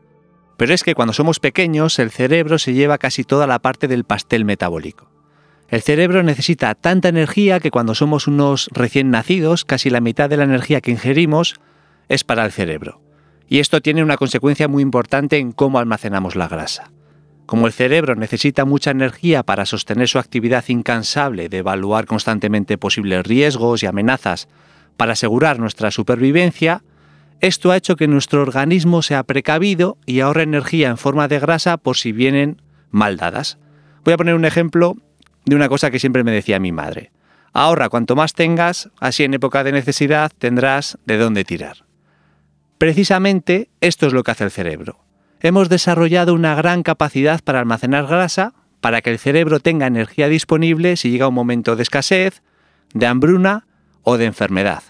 Pero 0.61 0.75
es 0.75 0.83
que 0.83 0.93
cuando 0.93 1.11
somos 1.11 1.39
pequeños 1.39 1.97
el 1.97 2.11
cerebro 2.11 2.59
se 2.59 2.75
lleva 2.75 2.99
casi 2.99 3.23
toda 3.23 3.47
la 3.47 3.57
parte 3.57 3.87
del 3.87 4.03
pastel 4.03 4.45
metabólico. 4.45 5.09
El 5.69 5.81
cerebro 5.81 6.21
necesita 6.21 6.75
tanta 6.75 7.09
energía 7.09 7.59
que 7.59 7.71
cuando 7.71 7.95
somos 7.95 8.27
unos 8.27 8.69
recién 8.71 9.09
nacidos, 9.09 9.65
casi 9.65 9.89
la 9.89 10.01
mitad 10.01 10.29
de 10.29 10.37
la 10.37 10.43
energía 10.43 10.79
que 10.79 10.91
ingerimos 10.91 11.55
es 12.09 12.23
para 12.23 12.45
el 12.45 12.51
cerebro. 12.51 13.01
Y 13.47 13.57
esto 13.57 13.81
tiene 13.81 14.03
una 14.03 14.17
consecuencia 14.17 14.67
muy 14.67 14.83
importante 14.83 15.39
en 15.39 15.51
cómo 15.51 15.79
almacenamos 15.79 16.35
la 16.35 16.47
grasa. 16.47 16.91
Como 17.47 17.65
el 17.65 17.73
cerebro 17.73 18.13
necesita 18.13 18.63
mucha 18.63 18.91
energía 18.91 19.41
para 19.41 19.65
sostener 19.65 20.09
su 20.09 20.19
actividad 20.19 20.65
incansable 20.67 21.49
de 21.49 21.57
evaluar 21.57 22.05
constantemente 22.05 22.77
posibles 22.77 23.25
riesgos 23.25 23.81
y 23.81 23.87
amenazas 23.87 24.47
para 24.95 25.13
asegurar 25.13 25.57
nuestra 25.57 25.89
supervivencia, 25.89 26.83
esto 27.41 27.71
ha 27.71 27.77
hecho 27.77 27.95
que 27.95 28.07
nuestro 28.07 28.41
organismo 28.41 29.01
sea 29.01 29.23
precavido 29.23 29.97
y 30.05 30.19
ahorre 30.19 30.43
energía 30.43 30.89
en 30.89 30.97
forma 30.97 31.27
de 31.27 31.39
grasa 31.39 31.77
por 31.77 31.97
si 31.97 32.11
vienen 32.11 32.61
mal 32.91 33.17
dadas. 33.17 33.57
Voy 34.03 34.13
a 34.13 34.17
poner 34.17 34.35
un 34.35 34.45
ejemplo 34.45 34.95
de 35.45 35.55
una 35.55 35.67
cosa 35.67 35.89
que 35.89 35.99
siempre 35.99 36.23
me 36.23 36.31
decía 36.31 36.59
mi 36.59 36.71
madre. 36.71 37.11
Ahorra 37.51 37.89
cuanto 37.89 38.15
más 38.15 38.33
tengas, 38.33 38.89
así 38.99 39.23
en 39.23 39.33
época 39.33 39.63
de 39.63 39.71
necesidad 39.71 40.31
tendrás 40.37 40.99
de 41.05 41.17
dónde 41.17 41.43
tirar. 41.43 41.85
Precisamente 42.77 43.69
esto 43.81 44.07
es 44.07 44.13
lo 44.13 44.23
que 44.23 44.31
hace 44.31 44.43
el 44.43 44.51
cerebro. 44.51 44.99
Hemos 45.41 45.67
desarrollado 45.67 46.35
una 46.35 46.53
gran 46.53 46.83
capacidad 46.83 47.41
para 47.43 47.59
almacenar 47.59 48.05
grasa 48.05 48.53
para 48.81 49.01
que 49.01 49.09
el 49.09 49.19
cerebro 49.19 49.59
tenga 49.59 49.87
energía 49.87 50.27
disponible 50.27 50.95
si 50.95 51.09
llega 51.09 51.27
un 51.27 51.33
momento 51.33 51.75
de 51.75 51.83
escasez, 51.83 52.43
de 52.93 53.07
hambruna 53.07 53.65
o 54.03 54.17
de 54.17 54.25
enfermedad. 54.25 54.83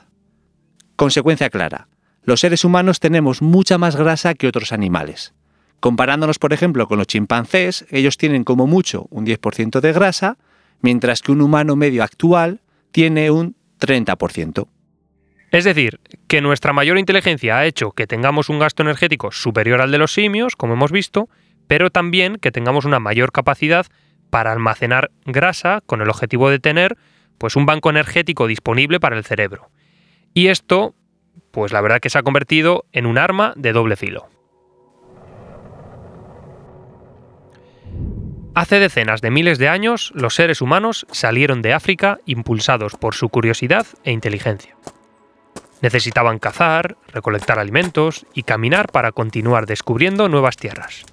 Consecuencia 0.97 1.49
clara, 1.49 1.87
los 2.23 2.39
seres 2.39 2.63
humanos 2.63 2.99
tenemos 2.99 3.41
mucha 3.41 3.77
más 3.77 3.95
grasa 3.95 4.33
que 4.33 4.47
otros 4.47 4.71
animales. 4.71 5.33
Comparándonos, 5.79 6.37
por 6.37 6.53
ejemplo, 6.53 6.87
con 6.87 6.99
los 6.99 7.07
chimpancés, 7.07 7.85
ellos 7.89 8.17
tienen 8.17 8.43
como 8.43 8.67
mucho 8.67 9.07
un 9.09 9.25
10% 9.25 9.79
de 9.79 9.93
grasa, 9.93 10.37
mientras 10.81 11.21
que 11.21 11.31
un 11.31 11.41
humano 11.41 11.75
medio 11.75 12.03
actual 12.03 12.61
tiene 12.91 13.31
un 13.31 13.55
30%. 13.79 14.67
Es 15.51 15.63
decir, 15.65 15.99
que 16.27 16.39
nuestra 16.39 16.71
mayor 16.71 16.97
inteligencia 16.97 17.57
ha 17.57 17.65
hecho 17.65 17.91
que 17.91 18.07
tengamos 18.07 18.49
un 18.49 18.59
gasto 18.59 18.83
energético 18.83 19.31
superior 19.31 19.81
al 19.81 19.91
de 19.91 19.97
los 19.97 20.13
simios, 20.13 20.55
como 20.55 20.73
hemos 20.73 20.91
visto, 20.91 21.29
pero 21.67 21.89
también 21.89 22.37
que 22.37 22.51
tengamos 22.51 22.85
una 22.85 22.99
mayor 22.99 23.31
capacidad 23.31 23.87
para 24.29 24.51
almacenar 24.51 25.11
grasa 25.25 25.81
con 25.85 26.01
el 26.01 26.09
objetivo 26.09 26.49
de 26.49 26.59
tener 26.59 26.97
pues 27.37 27.55
un 27.55 27.65
banco 27.65 27.89
energético 27.89 28.47
disponible 28.47 28.99
para 28.99 29.17
el 29.17 29.23
cerebro. 29.23 29.71
Y 30.33 30.47
esto 30.47 30.95
pues 31.51 31.71
la 31.71 31.81
verdad 31.81 31.99
que 31.99 32.09
se 32.09 32.17
ha 32.17 32.23
convertido 32.23 32.85
en 32.91 33.05
un 33.05 33.17
arma 33.17 33.53
de 33.55 33.73
doble 33.73 33.95
filo. 33.95 34.29
Hace 38.53 38.79
decenas 38.79 39.21
de 39.21 39.31
miles 39.31 39.59
de 39.59 39.69
años, 39.69 40.11
los 40.13 40.35
seres 40.35 40.61
humanos 40.61 41.05
salieron 41.09 41.61
de 41.61 41.73
África 41.73 42.19
impulsados 42.25 42.95
por 42.95 43.15
su 43.15 43.29
curiosidad 43.29 43.87
e 44.03 44.11
inteligencia. 44.11 44.75
Necesitaban 45.81 46.37
cazar, 46.37 46.97
recolectar 47.07 47.59
alimentos 47.59 48.25
y 48.33 48.43
caminar 48.43 48.91
para 48.91 49.13
continuar 49.13 49.67
descubriendo 49.67 50.27
nuevas 50.27 50.57
tierras. 50.57 51.05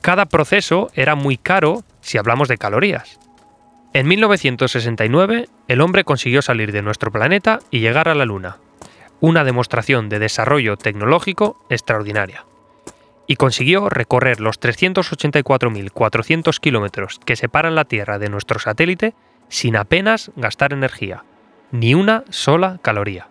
Cada 0.00 0.26
proceso 0.26 0.90
era 0.94 1.14
muy 1.14 1.36
caro 1.36 1.84
si 2.00 2.16
hablamos 2.16 2.48
de 2.48 2.56
calorías. 2.56 3.18
En 3.92 4.08
1969, 4.08 5.48
el 5.68 5.80
hombre 5.80 6.04
consiguió 6.04 6.42
salir 6.42 6.72
de 6.72 6.82
nuestro 6.82 7.12
planeta 7.12 7.58
y 7.70 7.80
llegar 7.80 8.08
a 8.08 8.14
la 8.14 8.24
Luna, 8.24 8.58
una 9.20 9.44
demostración 9.44 10.08
de 10.08 10.18
desarrollo 10.18 10.76
tecnológico 10.76 11.58
extraordinaria. 11.68 12.44
Y 13.26 13.36
consiguió 13.36 13.88
recorrer 13.88 14.40
los 14.40 14.60
384.400 14.60 16.60
kilómetros 16.60 17.20
que 17.24 17.36
separan 17.36 17.74
la 17.74 17.84
Tierra 17.84 18.18
de 18.18 18.28
nuestro 18.28 18.60
satélite 18.60 19.14
sin 19.48 19.76
apenas 19.76 20.30
gastar 20.36 20.72
energía, 20.72 21.24
ni 21.72 21.94
una 21.94 22.24
sola 22.30 22.78
caloría. 22.82 23.28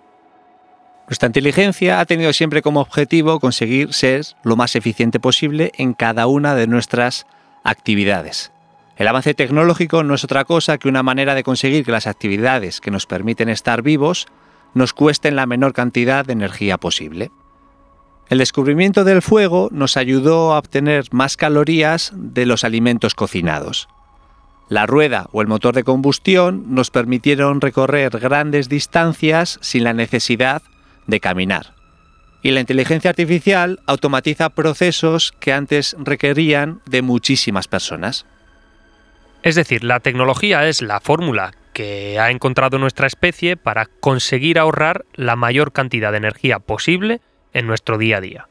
Nuestra 1.08 1.28
inteligencia 1.28 2.00
ha 2.00 2.06
tenido 2.06 2.34
siempre 2.34 2.64
como 2.64 2.82
objetivo 2.82 3.40
conseguir 3.40 3.94
ser 3.94 4.26
lo 4.44 4.56
más 4.56 4.76
eficiente 4.76 5.20
posible 5.20 5.72
en 5.78 5.94
cada 5.94 6.26
una 6.26 6.56
de 6.56 6.68
nuestras 6.68 7.28
actividades. 7.64 8.52
El 8.98 9.08
avance 9.08 9.34
tecnológico 9.34 10.04
no 10.04 10.16
es 10.16 10.24
otra 10.24 10.46
cosa 10.46 10.78
que 10.78 10.88
una 10.88 11.04
manera 11.04 11.36
de 11.36 11.44
conseguir 11.44 11.86
que 11.86 11.92
las 11.92 12.08
actividades 12.08 12.82
que 12.82 12.92
nos 12.92 13.06
permiten 13.06 13.50
estar 13.50 13.82
vivos 13.82 14.28
nos 14.76 14.94
cuesten 14.94 15.36
la 15.36 15.48
menor 15.48 15.74
cantidad 15.74 16.24
de 16.24 16.34
energía 16.34 16.78
posible. 16.78 17.32
El 18.30 18.38
descubrimiento 18.38 19.04
del 19.04 19.24
fuego 19.24 19.70
nos 19.72 19.98
ayudó 19.98 20.54
a 20.54 20.60
obtener 20.60 21.06
más 21.12 21.38
calorías 21.38 22.12
de 22.14 22.46
los 22.46 22.64
alimentos 22.64 23.16
cocinados. 23.16 23.88
La 24.68 24.86
rueda 24.86 25.30
o 25.32 25.42
el 25.42 25.48
motor 25.48 25.76
de 25.76 25.84
combustión 25.84 26.74
nos 26.74 26.90
permitieron 26.90 27.62
recorrer 27.62 28.20
grandes 28.20 28.68
distancias 28.68 29.60
sin 29.62 29.84
la 29.84 29.94
necesidad 29.94 30.64
de 31.06 31.20
caminar. 31.20 31.76
Y 32.42 32.52
la 32.52 32.60
inteligencia 32.60 33.12
artificial 33.12 33.80
automatiza 33.86 34.50
procesos 34.50 35.34
que 35.40 35.54
antes 35.54 35.96
requerían 36.00 36.82
de 36.88 37.02
muchísimas 37.02 37.68
personas. 37.68 38.26
Es 39.46 39.54
decir, 39.54 39.84
la 39.84 40.00
tecnología 40.00 40.68
es 40.68 40.82
la 40.82 41.00
fórmula 41.00 41.52
que 41.72 42.18
ha 42.20 42.32
encontrado 42.32 42.80
nuestra 42.80 43.06
especie 43.06 43.58
para 43.58 43.86
conseguir 43.86 44.58
ahorrar 44.58 45.06
la 45.14 45.36
mayor 45.36 45.72
cantidad 45.72 46.10
de 46.10 46.18
energía 46.18 46.58
posible 46.58 47.22
en 47.54 47.68
nuestro 47.68 48.00
día 48.00 48.18
a 48.18 48.22
día. 48.22 48.48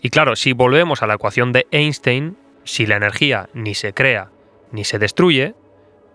Y 0.00 0.08
claro, 0.08 0.34
si 0.34 0.54
volvemos 0.54 1.02
a 1.02 1.06
la 1.06 1.16
ecuación 1.16 1.52
de 1.52 1.66
Einstein, 1.72 2.38
si 2.64 2.86
la 2.86 2.96
energía 2.96 3.50
ni 3.52 3.74
se 3.74 3.92
crea 3.92 4.30
ni 4.72 4.84
se 4.84 4.98
destruye, 4.98 5.54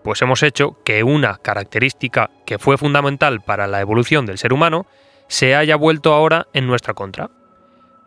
pues 0.02 0.20
hemos 0.22 0.42
hecho 0.42 0.76
que 0.84 1.04
una 1.04 1.38
característica 1.38 2.30
que 2.46 2.58
fue 2.58 2.76
fundamental 2.76 3.42
para 3.42 3.68
la 3.68 3.80
evolución 3.80 4.26
del 4.26 4.38
ser 4.38 4.52
humano 4.52 4.86
se 5.28 5.54
haya 5.54 5.76
vuelto 5.76 6.12
ahora 6.14 6.48
en 6.52 6.66
nuestra 6.66 6.94
contra. 6.94 7.30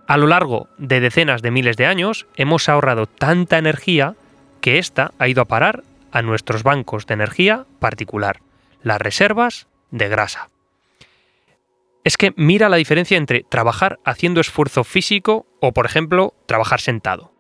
A 0.05 0.17
lo 0.17 0.27
largo 0.27 0.67
de 0.77 0.99
decenas 0.99 1.41
de 1.41 1.51
miles 1.51 1.77
de 1.77 1.85
años 1.85 2.27
hemos 2.35 2.67
ahorrado 2.67 3.05
tanta 3.05 3.57
energía 3.57 4.17
que 4.67 4.79
ésta 4.79 5.13
ha 5.17 5.29
ido 5.29 5.41
a 5.41 5.45
parar 5.45 5.85
a 6.11 6.21
nuestros 6.21 6.61
bancos 6.61 7.07
de 7.07 7.13
energía 7.13 7.65
particular, 7.79 8.41
las 8.83 8.99
reservas 8.99 9.69
de 9.91 10.09
grasa. 10.09 10.49
Es 12.03 12.17
que 12.17 12.33
mira 12.35 12.67
la 12.67 12.75
diferencia 12.75 13.17
entre 13.17 13.43
trabajar 13.43 13.97
haciendo 14.03 14.41
esfuerzo 14.41 14.83
físico 14.83 15.45
o, 15.61 15.71
por 15.71 15.85
ejemplo, 15.85 16.33
trabajar 16.47 16.81
sentado. 16.81 17.31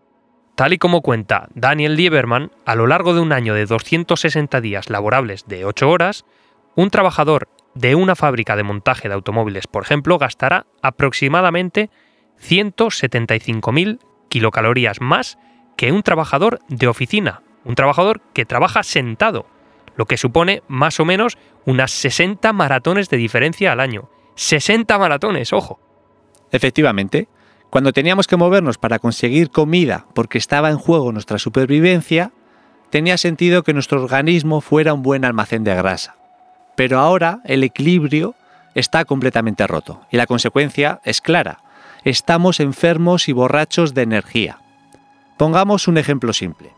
Tal 0.55 0.71
y 0.71 0.77
como 0.77 1.01
cuenta 1.01 1.49
Daniel 1.53 1.97
Lieberman, 1.97 2.49
a 2.63 2.75
lo 2.75 2.87
largo 2.87 3.13
de 3.13 3.19
un 3.19 3.33
año 3.33 3.55
de 3.55 3.65
260 3.65 4.61
días 4.61 4.89
laborables 4.89 5.45
de 5.47 5.65
8 5.65 5.89
horas, 5.89 6.23
un 6.75 6.91
trabajador 6.91 7.49
de 7.73 7.95
una 7.95 8.15
fábrica 8.15 8.55
de 8.55 8.63
montaje 8.63 9.09
de 9.09 9.15
automóviles, 9.15 9.67
por 9.67 9.83
ejemplo, 9.83 10.17
gastará 10.17 10.65
aproximadamente 10.81 11.89
175.000 12.39 13.99
kilocalorías 14.29 15.01
más 15.01 15.37
que 15.77 15.93
un 15.93 16.03
trabajador 16.03 16.59
de 16.67 16.87
oficina 16.87 17.41
un 17.67 17.75
trabajador 17.75 18.21
que 18.33 18.45
trabaja 18.45 18.81
sentado, 18.81 19.45
lo 19.97 20.05
que 20.05 20.15
supone 20.15 20.63
más 20.69 21.01
o 21.01 21.05
menos 21.05 21.37
unas 21.65 21.91
60 21.91 22.53
maratones 22.53 23.09
de 23.09 23.17
diferencia 23.17 23.73
al 23.73 23.81
año. 23.81 24.09
60 24.35 24.97
maratones, 24.97 25.53
ojo. 25.53 25.79
Efectivamente, 26.51 27.27
Cuando 27.69 27.91
teníamos 27.91 28.27
que 28.27 28.37
movernos 28.37 28.77
para 28.77 28.97
conseguir 28.97 29.49
comida 29.49 30.05
porque 30.15 30.37
estaba 30.37 30.69
en 30.69 30.77
juego 30.77 31.11
nuestra 31.11 31.37
supervivencia, 31.37 32.31
tenía 32.89 33.17
sentido 33.17 33.61
que 33.61 33.73
nuestro 33.73 34.01
organismo 34.01 34.61
fuera 34.61 34.93
un 34.93 35.03
buen 35.03 35.25
almacén 35.25 35.65
de 35.65 35.75
grasa. 35.75 36.15
Pero 36.77 36.97
ahora 36.99 37.41
el 37.43 37.65
equilibrio 37.65 38.35
está 38.73 39.03
completamente 39.03 39.67
roto 39.67 39.99
y 40.09 40.15
la 40.15 40.27
consecuencia 40.27 41.01
es 41.03 41.19
clara. 41.19 41.59
Estamos 42.05 42.61
enfermos 42.61 43.27
y 43.27 43.33
borrachos 43.33 43.93
de 43.93 44.03
energía. 44.03 44.59
Pongamos 45.37 45.87
un 45.87 45.97
ejemplo 45.97 46.33
simple. 46.33 46.71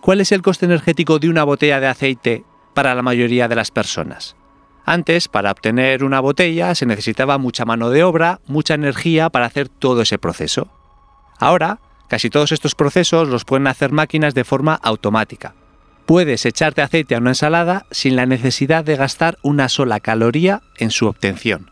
¿Cuál 0.00 0.20
es 0.20 0.30
el 0.30 0.42
coste 0.42 0.66
energético 0.66 1.18
de 1.18 1.30
una 1.30 1.44
botella 1.44 1.80
de 1.80 1.86
aceite 1.86 2.44
para 2.74 2.94
la 2.94 3.02
mayoría 3.02 3.48
de 3.48 3.56
las 3.56 3.70
personas? 3.70 4.36
Antes, 4.84 5.28
para 5.28 5.50
obtener 5.50 6.04
una 6.04 6.20
botella 6.20 6.74
se 6.74 6.86
necesitaba 6.86 7.38
mucha 7.38 7.64
mano 7.64 7.90
de 7.90 8.04
obra, 8.04 8.40
mucha 8.46 8.74
energía 8.74 9.30
para 9.30 9.46
hacer 9.46 9.68
todo 9.68 10.02
ese 10.02 10.18
proceso. 10.18 10.68
Ahora, 11.38 11.80
casi 12.08 12.30
todos 12.30 12.52
estos 12.52 12.74
procesos 12.74 13.28
los 13.28 13.44
pueden 13.44 13.66
hacer 13.66 13.90
máquinas 13.92 14.34
de 14.34 14.44
forma 14.44 14.74
automática. 14.74 15.54
Puedes 16.04 16.46
echarte 16.46 16.82
aceite 16.82 17.16
a 17.16 17.18
una 17.18 17.30
ensalada 17.30 17.86
sin 17.90 18.14
la 18.14 18.26
necesidad 18.26 18.84
de 18.84 18.96
gastar 18.96 19.38
una 19.42 19.68
sola 19.68 20.00
caloría 20.00 20.62
en 20.78 20.90
su 20.90 21.06
obtención. 21.08 21.70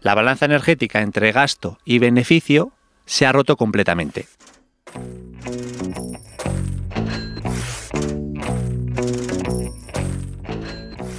La 0.00 0.14
balanza 0.14 0.46
energética 0.46 1.02
entre 1.02 1.32
gasto 1.32 1.78
y 1.84 1.98
beneficio 1.98 2.72
se 3.04 3.26
ha 3.26 3.32
roto 3.32 3.56
completamente. 3.56 4.26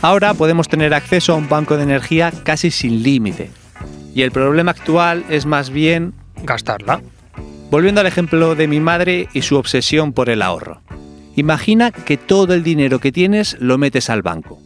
Ahora 0.01 0.33
podemos 0.33 0.69
tener 0.69 0.93
acceso 0.93 1.33
a 1.33 1.35
un 1.35 1.49
banco 1.49 1.75
de 1.75 1.83
energía 1.83 2.31
casi 2.43 2.71
sin 2.71 3.03
límite. 3.03 3.51
Y 4.15 4.21
el 4.21 4.31
problema 4.31 4.71
actual 4.71 5.25
es 5.29 5.45
más 5.45 5.69
bien 5.69 6.13
gastarla. 6.43 7.01
Volviendo 7.69 7.99
al 7.99 8.07
ejemplo 8.07 8.55
de 8.55 8.67
mi 8.67 8.79
madre 8.79 9.27
y 9.33 9.41
su 9.41 9.57
obsesión 9.57 10.13
por 10.13 10.29
el 10.29 10.41
ahorro. 10.41 10.81
Imagina 11.35 11.91
que 11.91 12.17
todo 12.17 12.53
el 12.53 12.63
dinero 12.63 12.99
que 12.99 13.11
tienes 13.11 13.57
lo 13.59 13.77
metes 13.77 14.09
al 14.09 14.21
banco. 14.21 14.59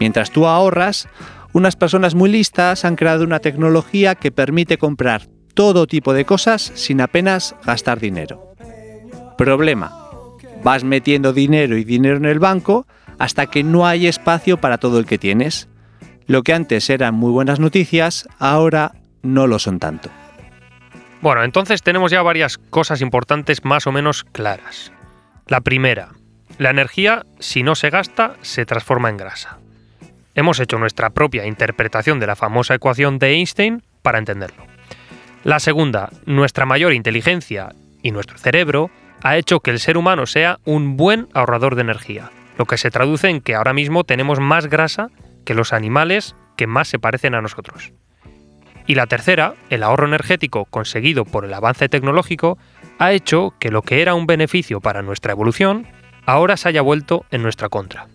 Mientras 0.00 0.32
tú 0.32 0.46
ahorras, 0.46 1.08
unas 1.52 1.76
personas 1.76 2.16
muy 2.16 2.28
listas 2.28 2.84
han 2.84 2.96
creado 2.96 3.22
una 3.22 3.38
tecnología 3.38 4.16
que 4.16 4.32
permite 4.32 4.76
comprar 4.76 5.28
todo 5.54 5.86
tipo 5.86 6.12
de 6.12 6.24
cosas 6.24 6.72
sin 6.74 7.00
apenas 7.00 7.54
gastar 7.64 8.00
dinero. 8.00 8.54
Problema. 9.38 10.03
Vas 10.64 10.82
metiendo 10.82 11.34
dinero 11.34 11.76
y 11.76 11.84
dinero 11.84 12.16
en 12.16 12.24
el 12.24 12.38
banco 12.38 12.86
hasta 13.18 13.46
que 13.46 13.62
no 13.62 13.86
hay 13.86 14.06
espacio 14.06 14.56
para 14.56 14.78
todo 14.78 14.98
el 14.98 15.06
que 15.06 15.18
tienes. 15.18 15.68
Lo 16.26 16.42
que 16.42 16.54
antes 16.54 16.88
eran 16.88 17.14
muy 17.14 17.30
buenas 17.30 17.60
noticias, 17.60 18.26
ahora 18.38 18.92
no 19.22 19.46
lo 19.46 19.58
son 19.58 19.78
tanto. 19.78 20.08
Bueno, 21.20 21.44
entonces 21.44 21.82
tenemos 21.82 22.10
ya 22.10 22.22
varias 22.22 22.56
cosas 22.56 23.02
importantes 23.02 23.64
más 23.64 23.86
o 23.86 23.92
menos 23.92 24.24
claras. 24.24 24.90
La 25.46 25.60
primera, 25.60 26.12
la 26.58 26.70
energía, 26.70 27.26
si 27.38 27.62
no 27.62 27.74
se 27.74 27.90
gasta, 27.90 28.36
se 28.40 28.64
transforma 28.64 29.10
en 29.10 29.18
grasa. 29.18 29.58
Hemos 30.34 30.60
hecho 30.60 30.78
nuestra 30.78 31.10
propia 31.10 31.46
interpretación 31.46 32.20
de 32.20 32.26
la 32.26 32.36
famosa 32.36 32.74
ecuación 32.74 33.18
de 33.18 33.34
Einstein 33.34 33.82
para 34.02 34.18
entenderlo. 34.18 34.64
La 35.44 35.60
segunda, 35.60 36.08
nuestra 36.24 36.64
mayor 36.64 36.94
inteligencia 36.94 37.74
y 38.02 38.10
nuestro 38.12 38.38
cerebro 38.38 38.90
ha 39.24 39.36
hecho 39.36 39.58
que 39.58 39.72
el 39.72 39.80
ser 39.80 39.96
humano 39.96 40.26
sea 40.26 40.60
un 40.64 40.96
buen 40.96 41.26
ahorrador 41.34 41.74
de 41.74 41.80
energía 41.80 42.30
lo 42.56 42.66
que 42.66 42.78
se 42.78 42.90
traduce 42.90 43.28
en 43.28 43.40
que 43.40 43.54
ahora 43.54 43.72
mismo 43.72 44.04
tenemos 44.04 44.40
más 44.40 44.66
grasa 44.66 45.08
que 45.44 45.54
los 45.54 45.72
animales 45.72 46.34
que 46.56 46.66
más 46.66 46.88
se 46.88 46.98
parecen 46.98 47.34
a 47.34 47.42
nosotros. 47.42 47.92
Y 48.86 48.94
la 48.94 49.06
tercera, 49.06 49.54
el 49.70 49.82
ahorro 49.82 50.06
energético 50.06 50.66
conseguido 50.66 51.24
por 51.24 51.44
el 51.44 51.54
avance 51.54 51.88
tecnológico, 51.88 52.58
ha 52.98 53.12
hecho 53.12 53.54
que 53.58 53.70
lo 53.70 53.82
que 53.82 54.02
era 54.02 54.14
un 54.14 54.26
beneficio 54.26 54.80
para 54.80 55.02
nuestra 55.02 55.32
evolución 55.32 55.86
ahora 56.26 56.56
se 56.56 56.68
haya 56.68 56.82
vuelto 56.82 57.24
en 57.30 57.42
nuestra 57.42 57.68
contra. 57.68 58.06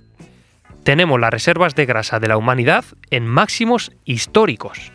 Tenemos 0.83 1.19
las 1.19 1.31
reservas 1.31 1.75
de 1.75 1.85
grasa 1.85 2.19
de 2.19 2.27
la 2.27 2.37
humanidad 2.37 2.85
en 3.09 3.27
máximos 3.27 3.91
históricos. 4.05 4.91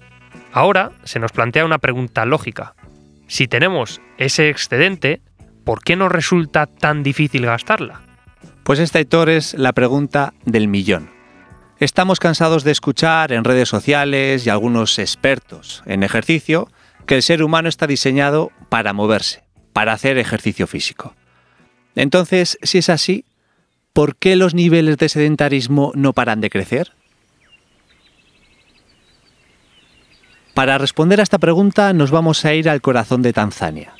Ahora 0.53 0.93
se 1.05 1.19
nos 1.19 1.33
plantea 1.33 1.65
una 1.65 1.79
pregunta 1.79 2.25
lógica. 2.25 2.75
Si 3.27 3.47
tenemos 3.49 4.01
ese 4.17 4.49
excedente, 4.49 5.21
¿por 5.65 5.83
qué 5.83 5.97
nos 5.97 6.13
resulta 6.13 6.67
tan 6.67 7.03
difícil 7.03 7.47
gastarla? 7.47 8.03
Pues 8.63 8.79
esta, 8.79 9.01
Héctor, 9.01 9.31
es 9.31 9.55
la 9.55 9.73
pregunta 9.73 10.35
del 10.45 10.69
millón. 10.69 11.11
Estamos 11.81 12.21
cansados 12.21 12.65
de 12.65 12.71
escuchar 12.71 13.33
en 13.33 13.45
redes 13.45 13.69
sociales 13.69 14.47
y 14.47 14.51
algunos 14.51 14.99
expertos 14.99 15.83
en 15.87 16.03
ejercicio 16.03 16.69
que 17.07 17.17
el 17.17 17.23
ser 17.23 17.43
humano 17.43 17.69
está 17.69 17.87
diseñado 17.87 18.53
para 18.69 18.93
moverse, 18.93 19.43
para 19.73 19.93
hacer 19.93 20.17
ejercicio 20.19 20.67
físico. 20.67 21.15
Entonces, 21.97 22.59
si 22.63 22.79
es 22.79 22.89
así, 22.89 23.25
¿por 23.93 24.17
qué 24.17 24.37
los 24.37 24.55
niveles 24.55 24.97
de 24.97 25.09
sedentarismo 25.09 25.93
no 25.95 26.13
paran 26.13 26.41
de 26.41 26.51
crecer? 26.51 26.93
Para 30.55 30.79
responder 30.79 31.19
a 31.19 31.25
esta 31.25 31.39
pregunta 31.39 31.93
nos 31.93 32.13
vamos 32.13 32.45
a 32.45 32.55
ir 32.55 32.69
al 32.69 32.81
corazón 32.81 33.23
de 33.23 33.33
Tanzania 33.33 33.93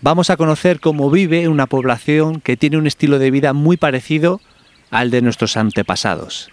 vamos 0.00 0.30
a 0.30 0.36
conocer 0.36 0.80
cómo 0.80 1.10
vive 1.10 1.48
una 1.48 1.66
población 1.66 2.40
que 2.40 2.56
tiene 2.56 2.78
un 2.78 2.86
estilo 2.86 3.18
de 3.18 3.30
vida 3.30 3.52
muy 3.52 3.76
parecido 3.76 4.40
al 4.90 5.10
de 5.10 5.22
nuestros 5.22 5.56
antepasados. 5.56 6.50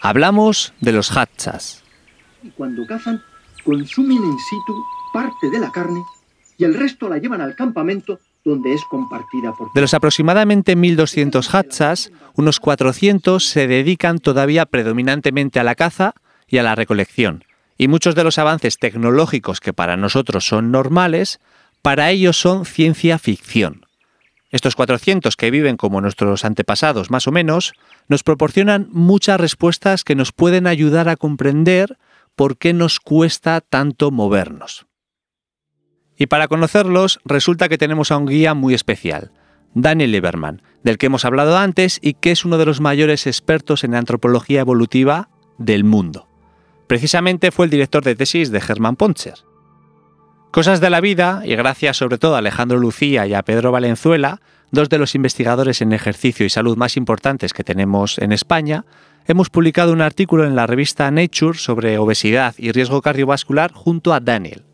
Hablamos 0.00 0.72
de 0.80 0.92
los 0.92 1.16
Hatchas. 1.16 1.82
Cuando 2.56 2.86
cazan, 2.86 3.22
consumen 3.64 4.18
in 4.18 4.38
situ 4.38 4.84
parte 5.12 5.50
de 5.50 5.58
la 5.58 5.72
carne 5.72 6.02
y 6.58 6.64
el 6.64 6.74
resto 6.74 7.08
la 7.08 7.18
llevan 7.18 7.40
al 7.40 7.54
campamento 7.54 8.20
donde 8.44 8.72
es 8.72 8.84
compartida 8.84 9.52
por 9.52 9.72
De 9.74 9.80
los 9.80 9.92
aproximadamente 9.94 10.76
1.200 10.76 11.48
Hatchas, 11.52 12.12
unos 12.34 12.60
400 12.60 13.44
se 13.44 13.66
dedican 13.66 14.20
todavía 14.20 14.66
predominantemente 14.66 15.58
a 15.58 15.64
la 15.64 15.74
caza 15.74 16.14
y 16.46 16.58
a 16.58 16.62
la 16.62 16.76
recolección. 16.76 17.44
Y 17.76 17.88
muchos 17.88 18.14
de 18.14 18.24
los 18.24 18.38
avances 18.38 18.78
tecnológicos 18.78 19.60
que 19.60 19.72
para 19.72 19.96
nosotros 19.96 20.46
son 20.46 20.70
normales 20.70 21.40
para 21.86 22.10
ellos 22.10 22.36
son 22.36 22.64
ciencia 22.64 23.16
ficción. 23.16 23.86
Estos 24.50 24.74
400 24.74 25.36
que 25.36 25.52
viven 25.52 25.76
como 25.76 26.00
nuestros 26.00 26.44
antepasados 26.44 27.12
más 27.12 27.28
o 27.28 27.30
menos, 27.30 27.74
nos 28.08 28.24
proporcionan 28.24 28.88
muchas 28.90 29.38
respuestas 29.38 30.02
que 30.02 30.16
nos 30.16 30.32
pueden 30.32 30.66
ayudar 30.66 31.08
a 31.08 31.14
comprender 31.14 31.96
por 32.34 32.58
qué 32.58 32.72
nos 32.72 32.98
cuesta 32.98 33.60
tanto 33.60 34.10
movernos. 34.10 34.86
Y 36.16 36.26
para 36.26 36.48
conocerlos 36.48 37.20
resulta 37.24 37.68
que 37.68 37.78
tenemos 37.78 38.10
a 38.10 38.16
un 38.16 38.26
guía 38.26 38.54
muy 38.54 38.74
especial, 38.74 39.30
Daniel 39.72 40.10
Lieberman, 40.10 40.62
del 40.82 40.98
que 40.98 41.06
hemos 41.06 41.24
hablado 41.24 41.56
antes 41.56 42.00
y 42.02 42.14
que 42.14 42.32
es 42.32 42.44
uno 42.44 42.58
de 42.58 42.66
los 42.66 42.80
mayores 42.80 43.28
expertos 43.28 43.84
en 43.84 43.94
antropología 43.94 44.58
evolutiva 44.58 45.28
del 45.56 45.84
mundo. 45.84 46.28
Precisamente 46.88 47.52
fue 47.52 47.66
el 47.66 47.70
director 47.70 48.02
de 48.02 48.16
tesis 48.16 48.50
de 48.50 48.58
Hermann 48.58 48.96
Poncher. 48.96 49.38
Cosas 50.56 50.80
de 50.80 50.88
la 50.88 51.02
vida, 51.02 51.42
y 51.44 51.54
gracias 51.54 51.98
sobre 51.98 52.16
todo 52.16 52.34
a 52.34 52.38
Alejandro 52.38 52.78
Lucía 52.78 53.26
y 53.26 53.34
a 53.34 53.42
Pedro 53.42 53.72
Valenzuela, 53.72 54.40
dos 54.70 54.88
de 54.88 54.96
los 54.96 55.14
investigadores 55.14 55.82
en 55.82 55.92
ejercicio 55.92 56.46
y 56.46 56.48
salud 56.48 56.78
más 56.78 56.96
importantes 56.96 57.52
que 57.52 57.62
tenemos 57.62 58.16
en 58.16 58.32
España, 58.32 58.86
hemos 59.26 59.50
publicado 59.50 59.92
un 59.92 60.00
artículo 60.00 60.46
en 60.46 60.56
la 60.56 60.66
revista 60.66 61.10
Nature 61.10 61.58
sobre 61.58 61.98
obesidad 61.98 62.54
y 62.56 62.72
riesgo 62.72 63.02
cardiovascular 63.02 63.70
junto 63.74 64.14
a 64.14 64.20
Daniel. 64.20 64.64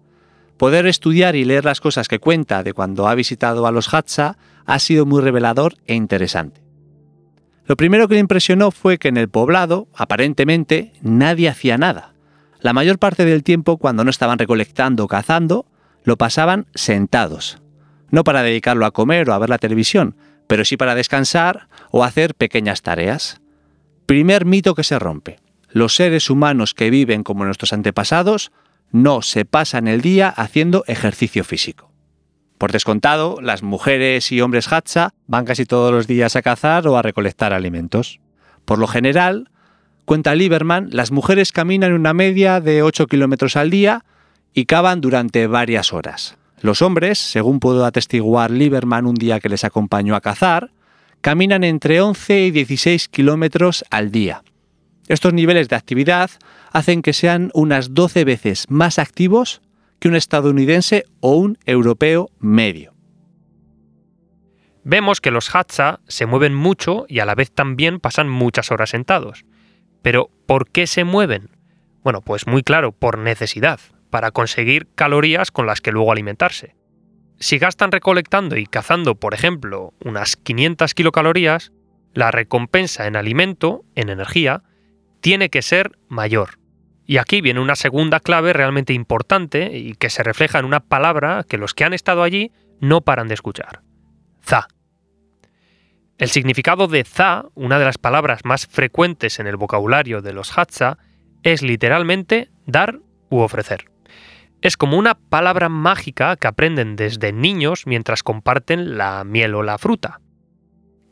Poder 0.56 0.86
estudiar 0.86 1.34
y 1.34 1.44
leer 1.44 1.64
las 1.64 1.80
cosas 1.80 2.06
que 2.06 2.20
cuenta 2.20 2.62
de 2.62 2.74
cuando 2.74 3.08
ha 3.08 3.16
visitado 3.16 3.66
a 3.66 3.72
los 3.72 3.92
Hatsa 3.92 4.38
ha 4.64 4.78
sido 4.78 5.04
muy 5.04 5.20
revelador 5.20 5.74
e 5.86 5.96
interesante. 5.96 6.62
Lo 7.66 7.76
primero 7.76 8.06
que 8.06 8.14
le 8.14 8.20
impresionó 8.20 8.70
fue 8.70 8.98
que 8.98 9.08
en 9.08 9.16
el 9.16 9.28
poblado, 9.28 9.88
aparentemente, 9.96 10.92
nadie 11.02 11.48
hacía 11.48 11.76
nada. 11.76 12.14
La 12.60 12.72
mayor 12.72 13.00
parte 13.00 13.24
del 13.24 13.42
tiempo, 13.42 13.78
cuando 13.78 14.04
no 14.04 14.10
estaban 14.10 14.38
recolectando 14.38 15.06
o 15.06 15.08
cazando, 15.08 15.66
lo 16.04 16.16
pasaban 16.16 16.66
sentados. 16.74 17.62
No 18.10 18.24
para 18.24 18.42
dedicarlo 18.42 18.86
a 18.86 18.90
comer 18.90 19.28
o 19.28 19.34
a 19.34 19.38
ver 19.38 19.48
la 19.48 19.58
televisión, 19.58 20.16
pero 20.46 20.64
sí 20.64 20.76
para 20.76 20.94
descansar 20.94 21.68
o 21.90 22.04
hacer 22.04 22.34
pequeñas 22.34 22.82
tareas. 22.82 23.40
Primer 24.06 24.44
mito 24.44 24.74
que 24.74 24.84
se 24.84 24.98
rompe. 24.98 25.38
Los 25.70 25.94
seres 25.94 26.28
humanos 26.28 26.74
que 26.74 26.90
viven 26.90 27.22
como 27.22 27.44
nuestros 27.44 27.72
antepasados 27.72 28.52
no 28.90 29.22
se 29.22 29.44
pasan 29.44 29.88
el 29.88 30.02
día 30.02 30.28
haciendo 30.28 30.84
ejercicio 30.86 31.44
físico. 31.44 31.90
Por 32.58 32.70
descontado, 32.70 33.40
las 33.40 33.62
mujeres 33.62 34.30
y 34.30 34.40
hombres 34.40 34.70
Hatsa 34.70 35.14
van 35.26 35.46
casi 35.46 35.64
todos 35.64 35.90
los 35.90 36.06
días 36.06 36.36
a 36.36 36.42
cazar 36.42 36.86
o 36.86 36.96
a 36.96 37.02
recolectar 37.02 37.52
alimentos. 37.52 38.20
Por 38.64 38.78
lo 38.78 38.86
general, 38.86 39.50
cuenta 40.04 40.34
Lieberman, 40.34 40.90
las 40.92 41.10
mujeres 41.10 41.50
caminan 41.50 41.92
una 41.92 42.12
media 42.12 42.60
de 42.60 42.82
8 42.82 43.06
kilómetros 43.06 43.56
al 43.56 43.70
día 43.70 44.04
y 44.54 44.66
cavan 44.66 45.00
durante 45.00 45.46
varias 45.46 45.92
horas. 45.92 46.36
Los 46.60 46.82
hombres, 46.82 47.18
según 47.18 47.60
pudo 47.60 47.84
atestiguar 47.84 48.50
Lieberman 48.50 49.06
un 49.06 49.14
día 49.14 49.40
que 49.40 49.48
les 49.48 49.64
acompañó 49.64 50.14
a 50.14 50.20
cazar, 50.20 50.70
caminan 51.20 51.64
entre 51.64 52.00
11 52.00 52.46
y 52.46 52.50
16 52.50 53.08
kilómetros 53.08 53.84
al 53.90 54.10
día. 54.12 54.42
Estos 55.08 55.32
niveles 55.32 55.68
de 55.68 55.76
actividad 55.76 56.30
hacen 56.70 57.02
que 57.02 57.12
sean 57.12 57.50
unas 57.54 57.94
12 57.94 58.24
veces 58.24 58.66
más 58.68 58.98
activos 58.98 59.60
que 59.98 60.08
un 60.08 60.16
estadounidense 60.16 61.04
o 61.20 61.36
un 61.36 61.58
europeo 61.66 62.30
medio. 62.38 62.92
Vemos 64.84 65.20
que 65.20 65.30
los 65.30 65.54
hatsa 65.54 66.00
se 66.08 66.26
mueven 66.26 66.54
mucho 66.54 67.06
y 67.08 67.20
a 67.20 67.24
la 67.24 67.36
vez 67.36 67.52
también 67.52 68.00
pasan 68.00 68.28
muchas 68.28 68.72
horas 68.72 68.90
sentados. 68.90 69.44
Pero 70.02 70.30
¿por 70.46 70.68
qué 70.68 70.88
se 70.88 71.04
mueven? 71.04 71.50
Bueno, 72.02 72.20
pues 72.20 72.48
muy 72.48 72.64
claro, 72.64 72.90
por 72.90 73.18
necesidad, 73.18 73.78
para 74.12 74.30
conseguir 74.30 74.88
calorías 74.94 75.50
con 75.50 75.66
las 75.66 75.80
que 75.80 75.90
luego 75.90 76.12
alimentarse. 76.12 76.76
Si 77.38 77.56
gastan 77.56 77.90
recolectando 77.90 78.58
y 78.58 78.66
cazando, 78.66 79.14
por 79.14 79.32
ejemplo, 79.32 79.94
unas 80.04 80.36
500 80.36 80.92
kilocalorías, 80.92 81.72
la 82.12 82.30
recompensa 82.30 83.06
en 83.06 83.16
alimento, 83.16 83.86
en 83.94 84.10
energía, 84.10 84.64
tiene 85.22 85.48
que 85.48 85.62
ser 85.62 85.92
mayor. 86.08 86.58
Y 87.06 87.16
aquí 87.16 87.40
viene 87.40 87.60
una 87.60 87.74
segunda 87.74 88.20
clave 88.20 88.52
realmente 88.52 88.92
importante 88.92 89.78
y 89.78 89.94
que 89.94 90.10
se 90.10 90.22
refleja 90.22 90.58
en 90.58 90.66
una 90.66 90.80
palabra 90.80 91.46
que 91.48 91.56
los 91.56 91.72
que 91.72 91.84
han 91.84 91.94
estado 91.94 92.22
allí 92.22 92.52
no 92.80 93.00
paran 93.00 93.28
de 93.28 93.34
escuchar. 93.34 93.80
Za. 94.44 94.68
El 96.18 96.28
significado 96.28 96.86
de 96.86 97.02
za, 97.04 97.46
una 97.54 97.78
de 97.78 97.86
las 97.86 97.96
palabras 97.96 98.44
más 98.44 98.66
frecuentes 98.66 99.40
en 99.40 99.46
el 99.46 99.56
vocabulario 99.56 100.20
de 100.20 100.34
los 100.34 100.56
Hatsa, 100.56 100.98
es 101.42 101.62
literalmente 101.62 102.50
dar 102.66 103.00
u 103.30 103.38
ofrecer. 103.38 103.91
Es 104.62 104.76
como 104.76 104.96
una 104.96 105.14
palabra 105.14 105.68
mágica 105.68 106.36
que 106.36 106.46
aprenden 106.46 106.96
desde 106.96 107.32
niños 107.32 107.82
mientras 107.86 108.22
comparten 108.22 108.96
la 108.96 109.24
miel 109.24 109.54
o 109.56 109.62
la 109.62 109.76
fruta. 109.76 110.20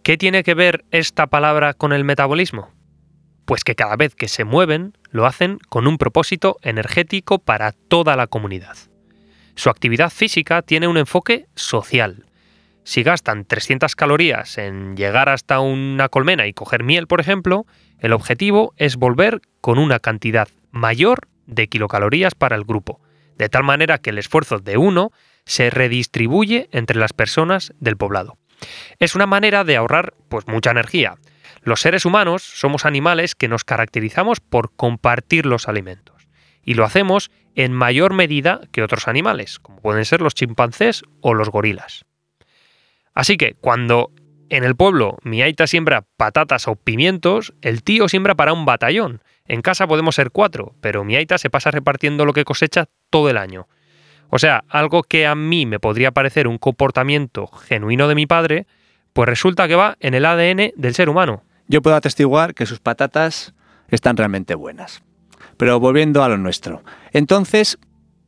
¿Qué 0.03 0.17
tiene 0.17 0.45
que 0.45 0.55
ver 0.55 0.85
esta 0.93 1.27
palabra 1.27 1.75
con 1.75 1.93
el 1.93 2.05
metabolismo? 2.05 2.73
Pues 3.45 3.65
que 3.65 3.75
cada 3.75 3.97
vez 3.97 4.15
que 4.15 4.29
se 4.29 4.45
mueven 4.45 4.97
lo 5.11 5.27
hacen 5.27 5.59
con 5.69 5.89
un 5.89 5.99
propósito 5.99 6.57
energético 6.63 7.41
para 7.41 7.73
toda 7.73 8.15
la 8.15 8.29
comunidad. 8.29 8.77
Su 9.57 9.69
actividad 9.69 10.11
física 10.11 10.63
tiene 10.63 10.87
un 10.87 10.97
enfoque 10.97 11.49
social, 11.57 12.25
si 12.85 13.03
gastan 13.03 13.45
300 13.45 13.95
calorías 13.95 14.59
en 14.59 14.97
llegar 14.97 15.29
hasta 15.29 15.61
una 15.61 16.09
colmena 16.09 16.47
y 16.47 16.53
coger 16.53 16.83
miel, 16.83 17.07
por 17.07 17.21
ejemplo, 17.21 17.67
el 17.99 18.13
objetivo 18.13 18.73
es 18.77 18.97
volver 18.97 19.43
con 19.61 19.79
una 19.79 19.99
cantidad 19.99 20.49
mayor 20.71 21.29
de 21.47 21.69
kilocalorías 21.69 22.35
para 22.35 22.57
el 22.57 22.65
grupo, 22.65 23.01
de 23.41 23.49
tal 23.49 23.65
manera 23.65 23.97
que 23.97 24.11
el 24.11 24.19
esfuerzo 24.19 24.59
de 24.59 24.77
uno 24.77 25.13
se 25.47 25.71
redistribuye 25.71 26.69
entre 26.73 26.99
las 26.99 27.15
personas 27.15 27.73
del 27.81 27.97
poblado. 27.97 28.37
Es 28.99 29.15
una 29.15 29.27
manera 29.27 29.65
de 29.65 29.79
ahorrar 29.79 30.13
pues 30.29 30.47
mucha 30.47 30.71
energía. 30.71 31.15
Los 31.63 31.81
seres 31.81 32.05
humanos 32.05 32.43
somos 32.43 32.85
animales 32.85 33.35
que 33.35 33.49
nos 33.49 33.65
caracterizamos 33.65 34.41
por 34.41 34.73
compartir 34.77 35.47
los 35.47 35.69
alimentos 35.69 36.29
y 36.63 36.75
lo 36.75 36.85
hacemos 36.85 37.31
en 37.55 37.73
mayor 37.73 38.13
medida 38.13 38.61
que 38.73 38.83
otros 38.83 39.09
animales, 39.09 39.59
como 39.59 39.81
pueden 39.81 40.05
ser 40.05 40.21
los 40.21 40.35
chimpancés 40.35 41.03
o 41.23 41.33
los 41.33 41.49
gorilas. 41.49 42.05
Así 43.15 43.39
que 43.39 43.55
cuando 43.55 44.13
en 44.51 44.65
el 44.65 44.77
pueblo 44.77 45.19
mi 45.23 45.43
aita 45.43 45.67
siembra 45.67 46.05
patatas 46.17 46.69
o 46.69 46.77
pimientos, 46.77 47.55
el 47.63 47.83
tío 47.83 48.09
siembra 48.09 48.35
para 48.35 48.53
un 48.53 48.65
batallón. 48.65 49.23
En 49.47 49.63
casa 49.63 49.87
podemos 49.87 50.15
ser 50.15 50.31
cuatro, 50.31 50.75
pero 50.81 51.05
mi 51.05 51.17
aita 51.17 51.39
se 51.39 51.51
pasa 51.51 51.71
repartiendo 51.71 52.25
lo 52.25 52.33
que 52.33 52.45
cosecha 52.45 52.89
todo 53.11 53.31
el 53.31 53.37
año. 53.37 53.69
O 54.29 54.39
sea, 54.39 54.65
algo 54.69 55.03
que 55.03 55.27
a 55.27 55.35
mí 55.35 55.67
me 55.67 55.81
podría 55.81 56.13
parecer 56.13 56.47
un 56.47 56.59
comportamiento 56.59 57.47
genuino 57.47 58.07
de 58.09 58.15
mi 58.15 58.27
padre, 58.27 58.67
pues 59.13 59.29
resulta 59.29 59.67
que 59.67 59.75
va 59.75 59.97
en 60.01 60.15
el 60.15 60.25
ADN 60.25 60.73
del 60.77 60.95
ser 60.95 61.09
humano. 61.09 61.43
Yo 61.67 61.83
puedo 61.83 61.97
atestiguar 61.97 62.55
que 62.55 62.67
sus 62.67 62.81
patatas 62.81 63.55
están 63.89 64.17
realmente 64.17 64.55
buenas. 64.55 65.03
Pero 65.57 65.79
volviendo 65.79 66.23
a 66.23 66.29
lo 66.29 66.39
nuestro. 66.39 66.83
Entonces, 67.13 67.79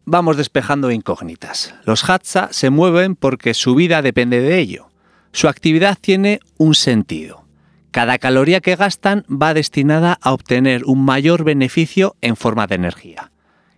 vamos 0.04 0.36
despejando 0.36 0.90
incógnitas. 0.90 1.74
Los 1.84 2.08
Hatsa 2.08 2.48
se 2.52 2.70
mueven 2.70 3.16
porque 3.16 3.54
su 3.54 3.74
vida 3.74 4.02
depende 4.02 4.40
de 4.40 4.58
ello. 4.58 4.91
Su 5.32 5.48
actividad 5.48 5.98
tiene 6.00 6.40
un 6.58 6.74
sentido. 6.74 7.46
Cada 7.90 8.18
caloría 8.18 8.60
que 8.60 8.76
gastan 8.76 9.24
va 9.28 9.54
destinada 9.54 10.18
a 10.22 10.32
obtener 10.32 10.84
un 10.84 11.04
mayor 11.04 11.44
beneficio 11.44 12.16
en 12.20 12.36
forma 12.36 12.66
de 12.66 12.76
energía. 12.76 13.32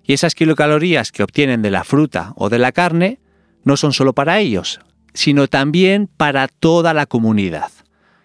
Y 0.04 0.12
esas 0.12 0.34
kilocalorías 0.34 1.10
que 1.10 1.22
obtienen 1.22 1.62
de 1.62 1.70
la 1.70 1.84
fruta 1.84 2.32
o 2.36 2.48
de 2.48 2.58
la 2.58 2.72
carne 2.72 3.18
no 3.64 3.76
son 3.76 3.92
solo 3.92 4.12
para 4.12 4.38
ellos, 4.38 4.80
sino 5.14 5.48
también 5.48 6.08
para 6.16 6.48
toda 6.48 6.92
la 6.94 7.06
comunidad. 7.06 7.70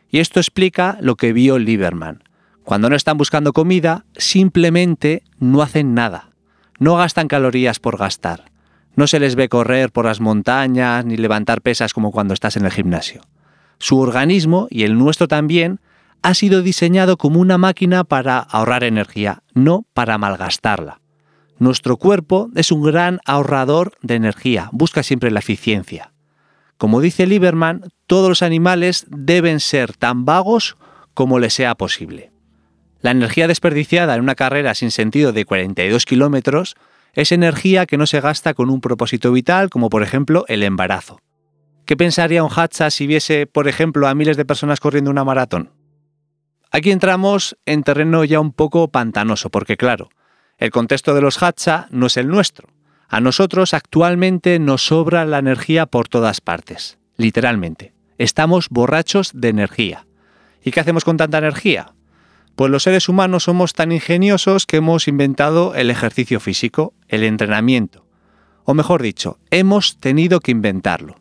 Y 0.09 0.19
esto 0.19 0.39
explica 0.39 0.97
lo 1.01 1.15
que 1.15 1.33
vio 1.33 1.57
Lieberman. 1.57 2.23
Cuando 2.63 2.89
no 2.89 2.95
están 2.95 3.17
buscando 3.17 3.53
comida, 3.53 4.05
simplemente 4.17 5.23
no 5.39 5.61
hacen 5.61 5.93
nada 5.93 6.29
no 6.79 6.95
gastan 6.95 7.27
calorías 7.27 7.79
por 7.79 7.97
gastar. 7.97 8.48
No 8.95 9.07
se 9.07 9.19
les 9.19 9.35
ve 9.35 9.49
correr 9.49 9.91
por 9.91 10.05
las 10.05 10.19
montañas 10.19 11.05
ni 11.05 11.17
levantar 11.17 11.61
pesas 11.61 11.93
como 11.93 12.11
cuando 12.11 12.33
estás 12.33 12.57
en 12.57 12.65
el 12.65 12.71
gimnasio. 12.71 13.21
Su 13.77 13.99
organismo, 13.99 14.67
y 14.69 14.83
el 14.83 14.97
nuestro 14.97 15.27
también, 15.27 15.79
ha 16.21 16.33
sido 16.33 16.61
diseñado 16.61 17.17
como 17.17 17.39
una 17.39 17.57
máquina 17.57 18.03
para 18.03 18.39
ahorrar 18.39 18.83
energía, 18.83 19.43
no 19.53 19.85
para 19.93 20.17
malgastarla. 20.17 20.99
Nuestro 21.59 21.97
cuerpo 21.97 22.49
es 22.55 22.71
un 22.71 22.83
gran 22.83 23.19
ahorrador 23.25 23.93
de 24.01 24.15
energía, 24.15 24.69
busca 24.71 25.03
siempre 25.03 25.31
la 25.31 25.39
eficiencia. 25.39 26.11
Como 26.77 27.01
dice 27.01 27.27
Lieberman, 27.27 27.91
todos 28.07 28.29
los 28.29 28.41
animales 28.41 29.05
deben 29.09 29.59
ser 29.59 29.93
tan 29.93 30.23
vagos 30.23 30.77
como 31.13 31.39
les 31.39 31.53
sea 31.53 31.75
posible. 31.75 32.31
La 33.01 33.11
energía 33.11 33.47
desperdiciada 33.47 34.15
en 34.15 34.21
una 34.21 34.35
carrera 34.35 34.73
sin 34.73 34.91
sentido 34.91 35.33
de 35.33 35.45
42 35.45 36.05
kilómetros 36.05 36.75
es 37.13 37.31
energía 37.31 37.85
que 37.85 37.97
no 37.97 38.05
se 38.05 38.21
gasta 38.21 38.53
con 38.53 38.69
un 38.69 38.81
propósito 38.81 39.31
vital, 39.31 39.69
como 39.69 39.89
por 39.89 40.03
ejemplo 40.03 40.45
el 40.47 40.63
embarazo. 40.63 41.19
¿Qué 41.85 41.97
pensaría 41.97 42.43
un 42.43 42.51
Hatsa 42.55 42.91
si 42.91 43.07
viese, 43.07 43.47
por 43.47 43.67
ejemplo, 43.67 44.07
a 44.07 44.13
miles 44.13 44.37
de 44.37 44.45
personas 44.45 44.79
corriendo 44.79 45.09
una 45.09 45.23
maratón? 45.23 45.71
Aquí 46.71 46.91
entramos 46.91 47.57
en 47.65 47.83
terreno 47.83 48.23
ya 48.23 48.39
un 48.39 48.53
poco 48.53 48.89
pantanoso, 48.89 49.49
porque 49.49 49.75
claro, 49.75 50.09
el 50.59 50.69
contexto 50.69 51.15
de 51.15 51.21
los 51.21 51.41
Hatsa 51.41 51.87
no 51.89 52.05
es 52.05 52.17
el 52.17 52.27
nuestro. 52.27 52.69
A 53.07 53.21
nosotros 53.21 53.73
actualmente 53.73 54.59
nos 54.59 54.85
sobra 54.85 55.25
la 55.25 55.39
energía 55.39 55.87
por 55.87 56.07
todas 56.07 56.41
partes, 56.41 56.99
literalmente. 57.17 57.93
Estamos 58.19 58.69
borrachos 58.69 59.31
de 59.33 59.49
energía. 59.49 60.05
¿Y 60.63 60.69
qué 60.69 60.81
hacemos 60.81 61.03
con 61.03 61.17
tanta 61.17 61.39
energía? 61.39 61.93
Pues 62.59 62.71
los 62.71 62.83
seres 62.83 63.07
humanos 63.07 63.45
somos 63.45 63.71
tan 63.71 63.93
ingeniosos 63.93 64.65
que 64.65 64.75
hemos 64.75 65.07
inventado 65.07 65.75
el 65.75 65.89
ejercicio 65.89 66.41
físico, 66.41 66.93
el 67.07 67.23
entrenamiento. 67.23 68.05
O 68.65 68.73
mejor 68.73 69.01
dicho, 69.01 69.39
hemos 69.49 69.97
tenido 70.01 70.41
que 70.41 70.51
inventarlo. 70.51 71.15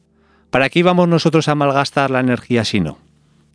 ¿Para 0.50 0.68
qué 0.68 0.80
íbamos 0.80 1.06
nosotros 1.06 1.46
a 1.46 1.54
malgastar 1.54 2.10
la 2.10 2.18
energía 2.18 2.64
si 2.64 2.80
no? 2.80 2.98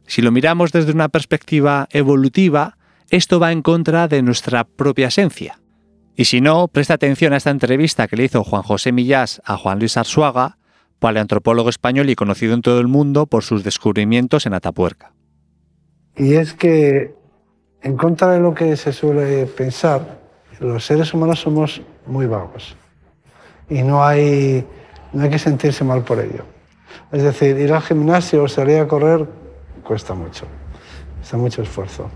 Si 0.08 0.22
lo 0.22 0.32
miramos 0.32 0.72
desde 0.72 0.93
una 0.93 1.10
perspectiva 1.10 1.89
evolutiva, 1.91 2.78
esto 3.10 3.38
va 3.38 3.52
en 3.52 3.62
contra 3.62 4.08
de 4.08 4.22
nuestra 4.22 4.63
propia 4.63 5.10
esencia. 5.10 5.60
Y 6.15 6.24
si 6.24 6.39
no, 6.39 6.69
presta 6.69 6.93
atención 6.93 7.34
a 7.34 7.36
esta 7.36 7.50
entrevista 7.50 8.08
que 8.08 8.15
le 8.15 8.24
hizo 8.24 8.46
Juan 8.46 8.63
José 8.63 8.93
Millás 8.93 9.41
a 9.43 9.58
Juan 9.58 9.80
Luis 9.80 9.98
Arzuaga, 9.98 10.58
paleantropólogo 11.00 11.67
español 11.67 12.10
y 12.10 12.15
conocido 12.15 12.54
en 12.54 12.62
todo 12.62 12.80
el 12.80 12.88
mundo 12.88 13.26
por 13.26 13.43
sus 13.43 13.65
descubrimientos 13.65 14.46
en 14.46 14.54
Atapuerca. 14.54 15.12
Y 16.15 16.36
es 16.36 16.54
que 16.54 17.22
en 17.84 17.98
contra 17.98 18.30
de 18.30 18.39
lo 18.39 18.54
que 18.54 18.76
se 18.78 18.93
suele 18.93 19.46
pensar, 19.46 20.19
los 20.60 20.86
seres 20.86 21.13
humanos 21.13 21.41
somos 21.41 21.82
muy 22.06 22.26
vagos 22.26 22.76
y 23.69 23.84
no 23.84 24.04
hay, 24.04 24.65
no 25.12 25.24
hay 25.24 25.30
que 25.30 25.39
sentirse 25.39 25.84
mal 25.84 26.04
por 26.04 26.19
ello. 26.19 26.46
Es 27.12 27.24
decir, 27.24 27.58
ir 27.58 27.74
al 27.74 27.82
gimnasio 27.82 28.43
o 28.43 28.48
salir 28.48 28.80
a 28.80 28.88
correr 28.88 29.28
cuesta 29.84 30.13
mucho, 30.13 30.46
cuesta 31.17 31.38
mucho 31.38 31.62
esfuerzo. 31.62 32.10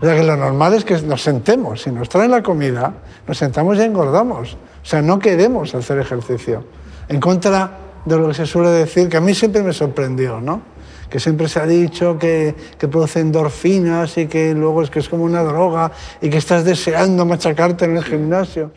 O 0.00 0.04
sea 0.04 0.14
que 0.14 0.22
lo 0.22 0.36
normal 0.36 0.74
es 0.74 0.84
que 0.84 1.00
nos 1.02 1.22
sentemos. 1.22 1.82
Si 1.82 1.90
nos 1.90 2.08
traen 2.08 2.30
la 2.30 2.42
comida, 2.42 2.92
nos 3.26 3.38
sentamos 3.38 3.78
y 3.78 3.82
engordamos. 3.82 4.54
O 4.54 4.84
sea, 4.84 5.02
no 5.02 5.18
queremos 5.18 5.74
hacer 5.74 5.98
ejercicio. 5.98 6.64
En 7.08 7.18
contra 7.18 7.70
de 8.04 8.16
lo 8.16 8.28
que 8.28 8.34
se 8.34 8.46
suele 8.46 8.70
decir, 8.70 9.08
que 9.08 9.16
a 9.16 9.20
mí 9.20 9.34
siempre 9.34 9.62
me 9.62 9.72
sorprendió, 9.72 10.40
¿no? 10.40 10.62
Que 11.10 11.20
siempre 11.20 11.48
se 11.48 11.60
ha 11.60 11.66
dicho 11.66 12.18
que, 12.18 12.54
que 12.78 12.88
produce 12.88 13.20
endorfinas 13.20 14.18
y 14.18 14.26
que 14.26 14.54
luego 14.54 14.82
es 14.82 14.90
que 14.90 14.98
es 14.98 15.08
como 15.08 15.24
una 15.24 15.42
droga 15.42 15.92
y 16.20 16.30
que 16.30 16.38
estás 16.38 16.64
deseando 16.64 17.24
machacarte 17.24 17.84
en 17.84 17.96
el 17.96 18.04
gimnasio. 18.04 18.72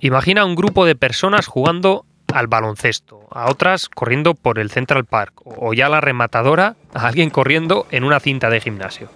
Imagina 0.00 0.44
un 0.44 0.54
grupo 0.54 0.84
de 0.84 0.96
personas 0.96 1.46
jugando 1.46 2.04
al 2.32 2.46
baloncesto, 2.48 3.20
a 3.30 3.50
otras 3.50 3.88
corriendo 3.88 4.34
por 4.34 4.58
el 4.58 4.70
Central 4.70 5.04
Park 5.04 5.40
o 5.44 5.72
ya 5.72 5.88
la 5.88 6.00
rematadora 6.00 6.76
a 6.92 7.06
alguien 7.06 7.30
corriendo 7.30 7.86
en 7.90 8.04
una 8.04 8.20
cinta 8.20 8.50
de 8.50 8.60
gimnasio. 8.60 9.08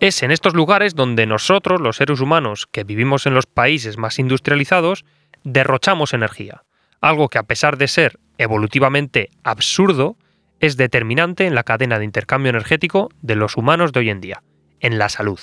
Es 0.00 0.24
en 0.24 0.32
estos 0.32 0.54
lugares 0.54 0.96
donde 0.96 1.26
nosotros, 1.26 1.80
los 1.80 1.96
seres 1.96 2.20
humanos 2.20 2.66
que 2.70 2.82
vivimos 2.82 3.26
en 3.26 3.34
los 3.34 3.46
países 3.46 3.98
más 3.98 4.18
industrializados, 4.18 5.04
derrochamos 5.44 6.12
energía, 6.12 6.64
algo 7.00 7.28
que 7.28 7.38
a 7.38 7.44
pesar 7.44 7.78
de 7.78 7.86
ser 7.86 8.18
evolutivamente 8.36 9.30
absurdo, 9.44 10.16
es 10.62 10.76
determinante 10.76 11.46
en 11.46 11.56
la 11.56 11.64
cadena 11.64 11.98
de 11.98 12.04
intercambio 12.04 12.50
energético 12.50 13.10
de 13.20 13.34
los 13.34 13.56
humanos 13.56 13.92
de 13.92 13.98
hoy 13.98 14.10
en 14.10 14.20
día, 14.20 14.44
en 14.78 14.96
la 14.96 15.08
salud. 15.08 15.40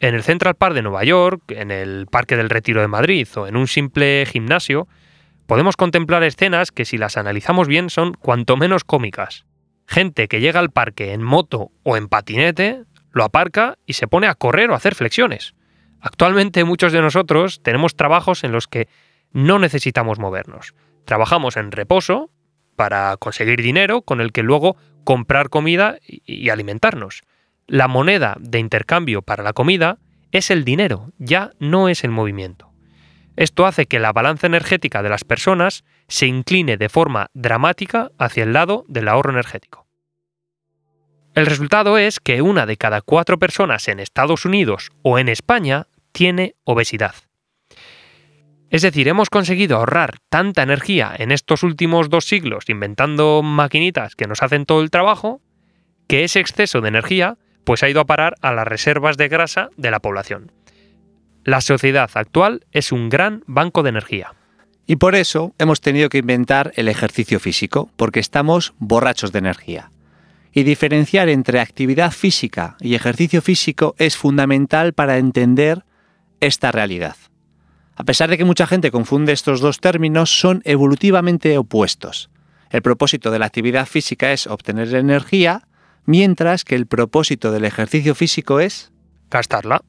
En 0.00 0.16
el 0.16 0.24
Central 0.24 0.56
Park 0.56 0.74
de 0.74 0.82
Nueva 0.82 1.04
York, 1.04 1.42
en 1.52 1.70
el 1.70 2.06
Parque 2.10 2.36
del 2.36 2.50
Retiro 2.50 2.80
de 2.80 2.88
Madrid 2.88 3.28
o 3.36 3.46
en 3.46 3.56
un 3.56 3.68
simple 3.68 4.26
gimnasio, 4.26 4.88
podemos 5.46 5.76
contemplar 5.76 6.24
escenas 6.24 6.72
que 6.72 6.84
si 6.84 6.98
las 6.98 7.16
analizamos 7.16 7.68
bien 7.68 7.88
son 7.88 8.14
cuanto 8.14 8.56
menos 8.56 8.82
cómicas. 8.82 9.46
Gente 9.86 10.26
que 10.26 10.40
llega 10.40 10.58
al 10.58 10.70
parque 10.70 11.12
en 11.12 11.22
moto 11.22 11.70
o 11.84 11.96
en 11.96 12.08
patinete, 12.08 12.82
lo 13.12 13.22
aparca 13.22 13.78
y 13.86 13.92
se 13.92 14.08
pone 14.08 14.26
a 14.26 14.34
correr 14.34 14.70
o 14.70 14.74
a 14.74 14.78
hacer 14.78 14.96
flexiones. 14.96 15.54
Actualmente 16.00 16.64
muchos 16.64 16.92
de 16.92 17.00
nosotros 17.00 17.62
tenemos 17.62 17.94
trabajos 17.94 18.42
en 18.42 18.50
los 18.50 18.66
que 18.66 18.88
no 19.30 19.60
necesitamos 19.60 20.18
movernos. 20.18 20.74
Trabajamos 21.04 21.56
en 21.56 21.70
reposo 21.70 22.30
para 22.76 23.16
conseguir 23.16 23.62
dinero 23.62 24.02
con 24.02 24.20
el 24.20 24.32
que 24.32 24.42
luego 24.42 24.76
comprar 25.04 25.48
comida 25.48 25.98
y 26.06 26.48
alimentarnos. 26.48 27.22
La 27.66 27.88
moneda 27.88 28.36
de 28.40 28.58
intercambio 28.58 29.22
para 29.22 29.42
la 29.42 29.52
comida 29.52 29.98
es 30.32 30.50
el 30.50 30.64
dinero, 30.64 31.12
ya 31.18 31.52
no 31.58 31.88
es 31.88 32.04
el 32.04 32.10
movimiento. 32.10 32.70
Esto 33.36 33.66
hace 33.66 33.86
que 33.86 33.98
la 33.98 34.12
balanza 34.12 34.46
energética 34.46 35.02
de 35.02 35.08
las 35.08 35.24
personas 35.24 35.84
se 36.08 36.26
incline 36.26 36.76
de 36.76 36.88
forma 36.88 37.30
dramática 37.32 38.10
hacia 38.18 38.44
el 38.44 38.52
lado 38.52 38.84
del 38.88 39.08
ahorro 39.08 39.30
energético. 39.30 39.86
El 41.34 41.46
resultado 41.46 41.96
es 41.96 42.20
que 42.20 42.42
una 42.42 42.66
de 42.66 42.76
cada 42.76 43.00
cuatro 43.00 43.38
personas 43.38 43.88
en 43.88 44.00
Estados 44.00 44.44
Unidos 44.44 44.90
o 45.00 45.18
en 45.18 45.28
España 45.28 45.86
tiene 46.12 46.56
obesidad. 46.64 47.14
Es 48.72 48.80
decir, 48.80 49.06
hemos 49.06 49.28
conseguido 49.28 49.76
ahorrar 49.76 50.16
tanta 50.30 50.62
energía 50.62 51.12
en 51.18 51.30
estos 51.30 51.62
últimos 51.62 52.08
dos 52.08 52.24
siglos 52.24 52.64
inventando 52.68 53.42
maquinitas 53.42 54.16
que 54.16 54.26
nos 54.26 54.42
hacen 54.42 54.64
todo 54.64 54.80
el 54.80 54.90
trabajo, 54.90 55.42
que 56.08 56.24
ese 56.24 56.40
exceso 56.40 56.80
de 56.80 56.88
energía 56.88 57.36
pues 57.64 57.82
ha 57.82 57.90
ido 57.90 58.00
a 58.00 58.06
parar 58.06 58.34
a 58.40 58.50
las 58.54 58.66
reservas 58.66 59.18
de 59.18 59.28
grasa 59.28 59.68
de 59.76 59.90
la 59.90 60.00
población. 60.00 60.52
La 61.44 61.60
sociedad 61.60 62.10
actual 62.14 62.64
es 62.72 62.92
un 62.92 63.10
gran 63.10 63.44
banco 63.46 63.82
de 63.82 63.90
energía. 63.90 64.32
Y 64.86 64.96
por 64.96 65.16
eso 65.16 65.54
hemos 65.58 65.82
tenido 65.82 66.08
que 66.08 66.18
inventar 66.18 66.72
el 66.76 66.88
ejercicio 66.88 67.40
físico, 67.40 67.90
porque 67.96 68.20
estamos 68.20 68.72
borrachos 68.78 69.32
de 69.32 69.40
energía. 69.40 69.90
Y 70.50 70.62
diferenciar 70.62 71.28
entre 71.28 71.60
actividad 71.60 72.10
física 72.10 72.78
y 72.80 72.94
ejercicio 72.94 73.42
físico 73.42 73.94
es 73.98 74.16
fundamental 74.16 74.94
para 74.94 75.18
entender 75.18 75.84
esta 76.40 76.72
realidad. 76.72 77.16
A 77.94 78.04
pesar 78.04 78.30
de 78.30 78.38
que 78.38 78.44
mucha 78.44 78.66
gente 78.66 78.90
confunde 78.90 79.32
estos 79.32 79.60
dos 79.60 79.78
términos, 79.78 80.40
son 80.40 80.62
evolutivamente 80.64 81.58
opuestos. 81.58 82.30
El 82.70 82.82
propósito 82.82 83.30
de 83.30 83.38
la 83.38 83.46
actividad 83.46 83.86
física 83.86 84.32
es 84.32 84.46
obtener 84.46 84.94
energía, 84.94 85.68
mientras 86.06 86.64
que 86.64 86.74
el 86.74 86.86
propósito 86.86 87.52
del 87.52 87.66
ejercicio 87.66 88.14
físico 88.14 88.60
es 88.60 88.92
gastarla. 89.30 89.82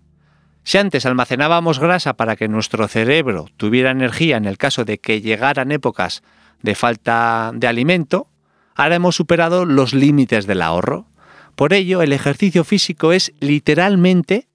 Si 0.65 0.77
antes 0.77 1.05
almacenábamos 1.05 1.79
grasa 1.79 2.13
para 2.13 2.35
que 2.35 2.47
nuestro 2.47 2.87
cerebro 2.87 3.47
tuviera 3.57 3.91
energía 3.91 4.37
en 4.37 4.45
el 4.45 4.57
caso 4.57 4.85
de 4.85 4.97
que 4.99 5.21
llegaran 5.21 5.71
épocas 5.71 6.23
de 6.61 6.75
falta 6.75 7.51
de 7.53 7.67
alimento, 7.67 8.27
ahora 8.75 8.95
hemos 8.95 9.15
superado 9.15 9.65
los 9.65 9.93
límites 9.93 10.45
del 10.45 10.61
ahorro. 10.61 11.07
Por 11.55 11.73
ello, 11.73 12.01
el 12.01 12.13
ejercicio 12.13 12.63
físico 12.63 13.13
es 13.13 13.33
literalmente 13.39 14.47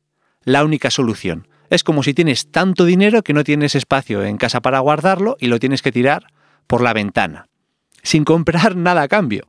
la 0.44 0.64
única 0.64 0.90
solución. 0.90 1.47
Es 1.70 1.84
como 1.84 2.02
si 2.02 2.14
tienes 2.14 2.50
tanto 2.50 2.84
dinero 2.84 3.22
que 3.22 3.34
no 3.34 3.44
tienes 3.44 3.74
espacio 3.74 4.24
en 4.24 4.38
casa 4.38 4.60
para 4.60 4.78
guardarlo 4.80 5.36
y 5.38 5.48
lo 5.48 5.58
tienes 5.58 5.82
que 5.82 5.92
tirar 5.92 6.26
por 6.66 6.80
la 6.80 6.92
ventana, 6.92 7.48
sin 8.02 8.24
comprar 8.24 8.76
nada 8.76 9.02
a 9.02 9.08
cambio. 9.08 9.48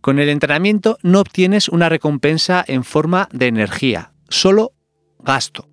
Con 0.00 0.18
el 0.18 0.28
entrenamiento 0.28 0.98
no 1.02 1.20
obtienes 1.20 1.68
una 1.68 1.88
recompensa 1.88 2.64
en 2.66 2.84
forma 2.84 3.28
de 3.32 3.46
energía, 3.48 4.12
solo 4.28 4.72
gasto. 5.18 5.68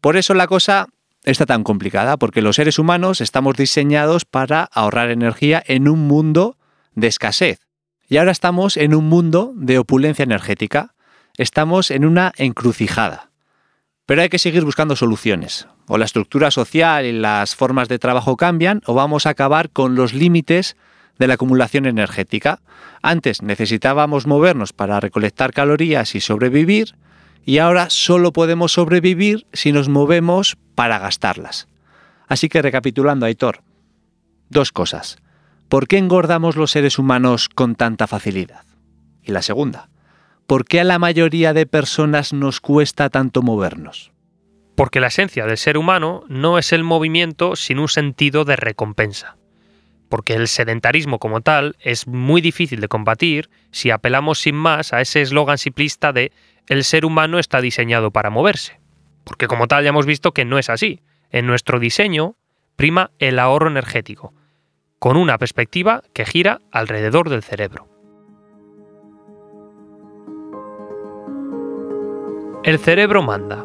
Por 0.00 0.16
eso 0.16 0.34
la 0.34 0.46
cosa 0.46 0.88
está 1.24 1.46
tan 1.46 1.64
complicada, 1.64 2.16
porque 2.16 2.42
los 2.42 2.56
seres 2.56 2.78
humanos 2.78 3.20
estamos 3.20 3.56
diseñados 3.56 4.24
para 4.24 4.64
ahorrar 4.64 5.10
energía 5.10 5.62
en 5.66 5.88
un 5.88 6.06
mundo 6.06 6.56
de 6.94 7.08
escasez. 7.08 7.60
Y 8.08 8.18
ahora 8.18 8.30
estamos 8.30 8.76
en 8.76 8.94
un 8.94 9.08
mundo 9.08 9.52
de 9.56 9.78
opulencia 9.78 10.22
energética. 10.22 10.94
Estamos 11.36 11.90
en 11.90 12.04
una 12.04 12.32
encrucijada. 12.36 13.30
Pero 14.06 14.22
hay 14.22 14.28
que 14.28 14.38
seguir 14.38 14.64
buscando 14.64 14.94
soluciones. 14.94 15.66
O 15.88 15.98
la 15.98 16.04
estructura 16.04 16.52
social 16.52 17.04
y 17.04 17.12
las 17.12 17.56
formas 17.56 17.88
de 17.88 17.98
trabajo 17.98 18.36
cambian, 18.36 18.80
o 18.86 18.94
vamos 18.94 19.26
a 19.26 19.30
acabar 19.30 19.70
con 19.70 19.96
los 19.96 20.14
límites 20.14 20.76
de 21.18 21.26
la 21.26 21.34
acumulación 21.34 21.86
energética. 21.86 22.60
Antes 23.02 23.42
necesitábamos 23.42 24.26
movernos 24.26 24.72
para 24.72 25.00
recolectar 25.00 25.52
calorías 25.52 26.14
y 26.14 26.20
sobrevivir, 26.20 26.94
y 27.44 27.58
ahora 27.58 27.90
solo 27.90 28.32
podemos 28.32 28.72
sobrevivir 28.72 29.46
si 29.52 29.72
nos 29.72 29.88
movemos 29.88 30.56
para 30.74 30.98
gastarlas. 30.98 31.68
Así 32.28 32.48
que 32.48 32.62
recapitulando, 32.62 33.26
Aitor, 33.26 33.62
dos 34.50 34.72
cosas. 34.72 35.18
¿Por 35.68 35.88
qué 35.88 35.98
engordamos 35.98 36.56
los 36.56 36.70
seres 36.70 36.98
humanos 36.98 37.48
con 37.48 37.74
tanta 37.74 38.06
facilidad? 38.06 38.64
Y 39.22 39.32
la 39.32 39.42
segunda, 39.42 39.88
¿por 40.46 40.64
qué 40.64 40.80
a 40.80 40.84
la 40.84 40.98
mayoría 40.98 41.52
de 41.52 41.66
personas 41.66 42.32
nos 42.32 42.60
cuesta 42.60 43.10
tanto 43.10 43.42
movernos? 43.42 44.12
Porque 44.76 45.00
la 45.00 45.08
esencia 45.08 45.46
del 45.46 45.56
ser 45.56 45.76
humano 45.76 46.24
no 46.28 46.58
es 46.58 46.72
el 46.72 46.84
movimiento 46.84 47.56
sin 47.56 47.78
un 47.78 47.88
sentido 47.88 48.44
de 48.44 48.56
recompensa. 48.56 49.36
Porque 50.08 50.34
el 50.34 50.46
sedentarismo 50.46 51.18
como 51.18 51.40
tal 51.40 51.76
es 51.80 52.06
muy 52.06 52.40
difícil 52.40 52.80
de 52.80 52.88
combatir 52.88 53.50
si 53.72 53.90
apelamos 53.90 54.38
sin 54.38 54.54
más 54.54 54.92
a 54.92 55.00
ese 55.00 55.22
eslogan 55.22 55.58
simplista 55.58 56.12
de 56.12 56.30
el 56.68 56.84
ser 56.84 57.04
humano 57.04 57.38
está 57.38 57.60
diseñado 57.60 58.10
para 58.10 58.30
moverse. 58.30 58.78
Porque 59.24 59.48
como 59.48 59.66
tal 59.66 59.82
ya 59.82 59.88
hemos 59.88 60.06
visto 60.06 60.32
que 60.32 60.44
no 60.44 60.58
es 60.58 60.70
así. 60.70 61.00
En 61.30 61.46
nuestro 61.46 61.80
diseño 61.80 62.36
prima 62.76 63.10
el 63.18 63.38
ahorro 63.38 63.68
energético, 63.68 64.32
con 64.98 65.16
una 65.16 65.38
perspectiva 65.38 66.02
que 66.12 66.24
gira 66.24 66.60
alrededor 66.70 67.30
del 67.30 67.42
cerebro. 67.42 67.95
El 72.66 72.80
cerebro 72.80 73.22
manda. 73.22 73.64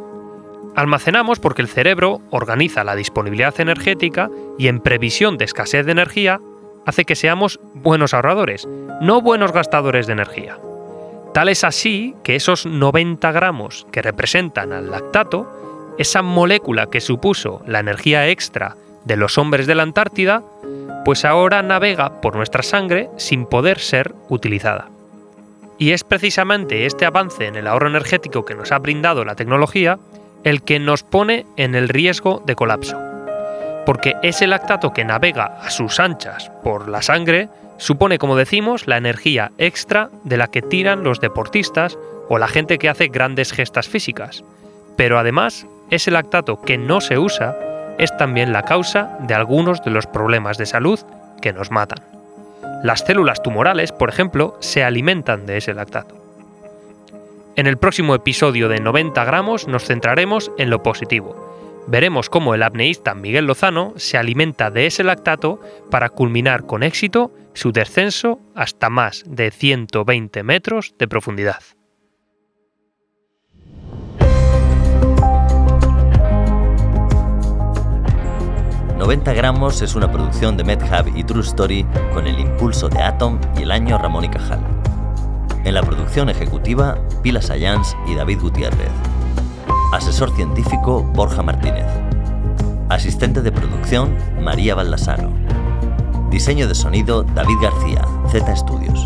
Almacenamos 0.76 1.40
porque 1.40 1.64
el 1.64 1.68
cerebro 1.68 2.22
organiza 2.30 2.84
la 2.84 2.96
disponibilidad 2.96 3.60
energética 3.60 4.30
y 4.60 4.68
en 4.68 4.80
previsión 4.80 5.40
de 5.40 5.46
escasez 5.46 5.88
de 5.88 5.94
energía 5.94 6.40
hace 6.86 7.04
que 7.04 7.16
seamos 7.16 7.60
buenos 7.74 8.14
ahorradores, 8.14 8.68
no 9.02 9.20
buenos 9.20 9.54
gastadores 9.54 10.06
de 10.06 10.14
energía. 10.14 10.60
Tal 11.34 11.50
es 11.50 11.64
así 11.64 12.14
que 12.24 12.36
esos 12.36 12.68
90 12.68 13.32
gramos 13.32 13.88
que 13.92 14.04
representan 14.04 14.72
al 14.72 14.92
lactato, 14.92 15.96
esa 15.98 16.22
molécula 16.22 16.86
que 16.86 17.02
supuso 17.02 17.64
la 17.66 17.80
energía 17.80 18.30
extra 18.30 18.76
de 19.04 19.18
los 19.18 19.40
hombres 19.40 19.66
de 19.66 19.74
la 19.74 19.82
Antártida, 19.82 20.44
pues 21.06 21.26
ahora 21.26 21.64
navega 21.64 22.22
por 22.22 22.36
nuestra 22.36 22.62
sangre 22.62 23.10
sin 23.18 23.48
poder 23.48 23.80
ser 23.80 24.14
utilizada. 24.30 24.90
Y 25.82 25.94
es 25.94 26.04
precisamente 26.04 26.86
este 26.86 27.08
avance 27.08 27.48
en 27.48 27.56
el 27.56 27.65
ahorro 27.65 27.88
energético 27.88 28.46
que 28.46 28.54
nos 28.54 28.72
ha 28.72 28.78
brindado 28.78 29.26
la 29.26 29.34
tecnología 29.34 29.98
el 30.44 30.62
que 30.62 30.78
nos 30.78 31.02
pone 31.02 31.48
en 31.58 31.74
el 31.74 31.89
riesgo 31.89 32.44
de 32.46 32.54
colapso. 32.54 33.02
Porque 33.84 34.13
ese 34.22 34.46
lactato 34.46 34.94
que 34.94 35.06
navega 35.06 35.46
a 35.60 35.72
sus 35.72 36.00
anchas 36.00 36.52
por 36.63 36.88
la 36.88 37.02
sangre 37.02 37.50
supone, 37.80 38.20
como 38.20 38.36
decimos, 38.36 38.86
la 38.86 38.98
energía 38.98 39.54
extra 39.58 40.12
de 40.24 40.38
la 40.38 40.50
que 40.50 40.62
tiran 40.62 41.04
los 41.04 41.20
deportistas 41.20 41.98
o 42.30 42.38
la 42.38 42.48
gente 42.48 42.78
que 42.78 42.88
hace 42.88 43.08
grandes 43.08 43.52
gestas 43.52 43.88
físicas. 43.89 44.44
Pero 44.98 45.17
además, 45.17 45.65
ese 45.89 46.12
lactato 46.12 46.62
que 46.62 46.78
no 46.78 47.02
se 47.02 47.17
usa 47.17 47.58
es 47.98 48.15
también 48.17 48.54
la 48.54 48.65
causa 48.65 49.17
de 49.22 49.34
algunos 49.34 49.84
de 49.84 49.89
los 49.89 50.06
problemas 50.06 50.60
de 50.60 50.67
salud 50.67 51.00
que 51.41 51.54
nos 51.54 51.72
matan. 51.72 52.20
Las 52.84 53.02
células 53.02 53.41
tumorales, 53.43 53.91
por 53.91 54.10
ejemplo, 54.10 54.58
se 54.60 54.84
alimentan 54.84 55.45
de 55.45 55.58
ese 55.58 55.74
lactato. 55.74 56.15
En 57.56 57.67
el 57.67 57.78
próximo 57.78 58.15
episodio 58.15 58.69
de 58.69 58.80
90 58.80 59.24
gramos 59.26 59.67
nos 59.67 59.86
centraremos 59.86 60.52
en 60.58 60.69
lo 60.69 60.82
positivo, 60.82 61.52
veremos 61.88 62.30
cómo 62.30 62.56
el 62.56 62.63
apneísta 62.63 63.13
Miguel 63.13 63.45
Lozano 63.45 63.93
se 63.97 64.17
alimenta 64.17 64.71
de 64.71 64.86
ese 64.86 65.04
lactato 65.04 65.60
para 65.89 66.10
culminar 66.10 66.65
con 66.65 66.84
éxito 66.84 67.32
su 67.54 67.71
descenso 67.71 68.39
hasta 68.56 68.89
más 68.89 69.24
de 69.28 69.52
120 69.52 70.43
metros 70.43 70.95
de 70.97 71.08
profundidad. 71.08 71.62
«90 79.12 79.36
gramos 79.36 79.82
es 79.82 79.95
una 79.95 80.10
producción 80.10 80.56
de 80.56 80.63
MedHub 80.63 81.17
y 81.17 81.26
True 81.26 81.41
Story 81.41 81.86
con 82.13 82.28
el 82.28 82.39
impulso 82.39 82.88
de 82.88 83.04
Atom 83.04 83.41
y 83.58 83.63
el 83.63 83.71
año 83.71 83.97
Ramón 83.97 84.24
y 84.24 84.30
Cajal. 84.30 84.62
En 85.65 85.74
la 85.74 85.84
producción 85.84 86.30
ejecutiva, 86.30 86.97
Pila 87.21 87.41
Sayans 87.41 87.97
y 88.08 88.15
David 88.15 88.39
Gutiérrez. 88.39 88.89
Asesor 89.91 90.34
científico 90.34 91.04
Borja 91.04 91.43
Martínez. 91.43 91.84
Asistente 92.88 93.41
de 93.41 93.52
producción 93.52 94.15
María 94.39 94.76
Baldassaro. 94.76 95.30
Diseño 96.30 96.69
de 96.69 96.76
sonido 96.76 97.24
David 97.24 97.58
García, 97.62 98.06
Z 98.30 98.56
Studios. 98.56 99.06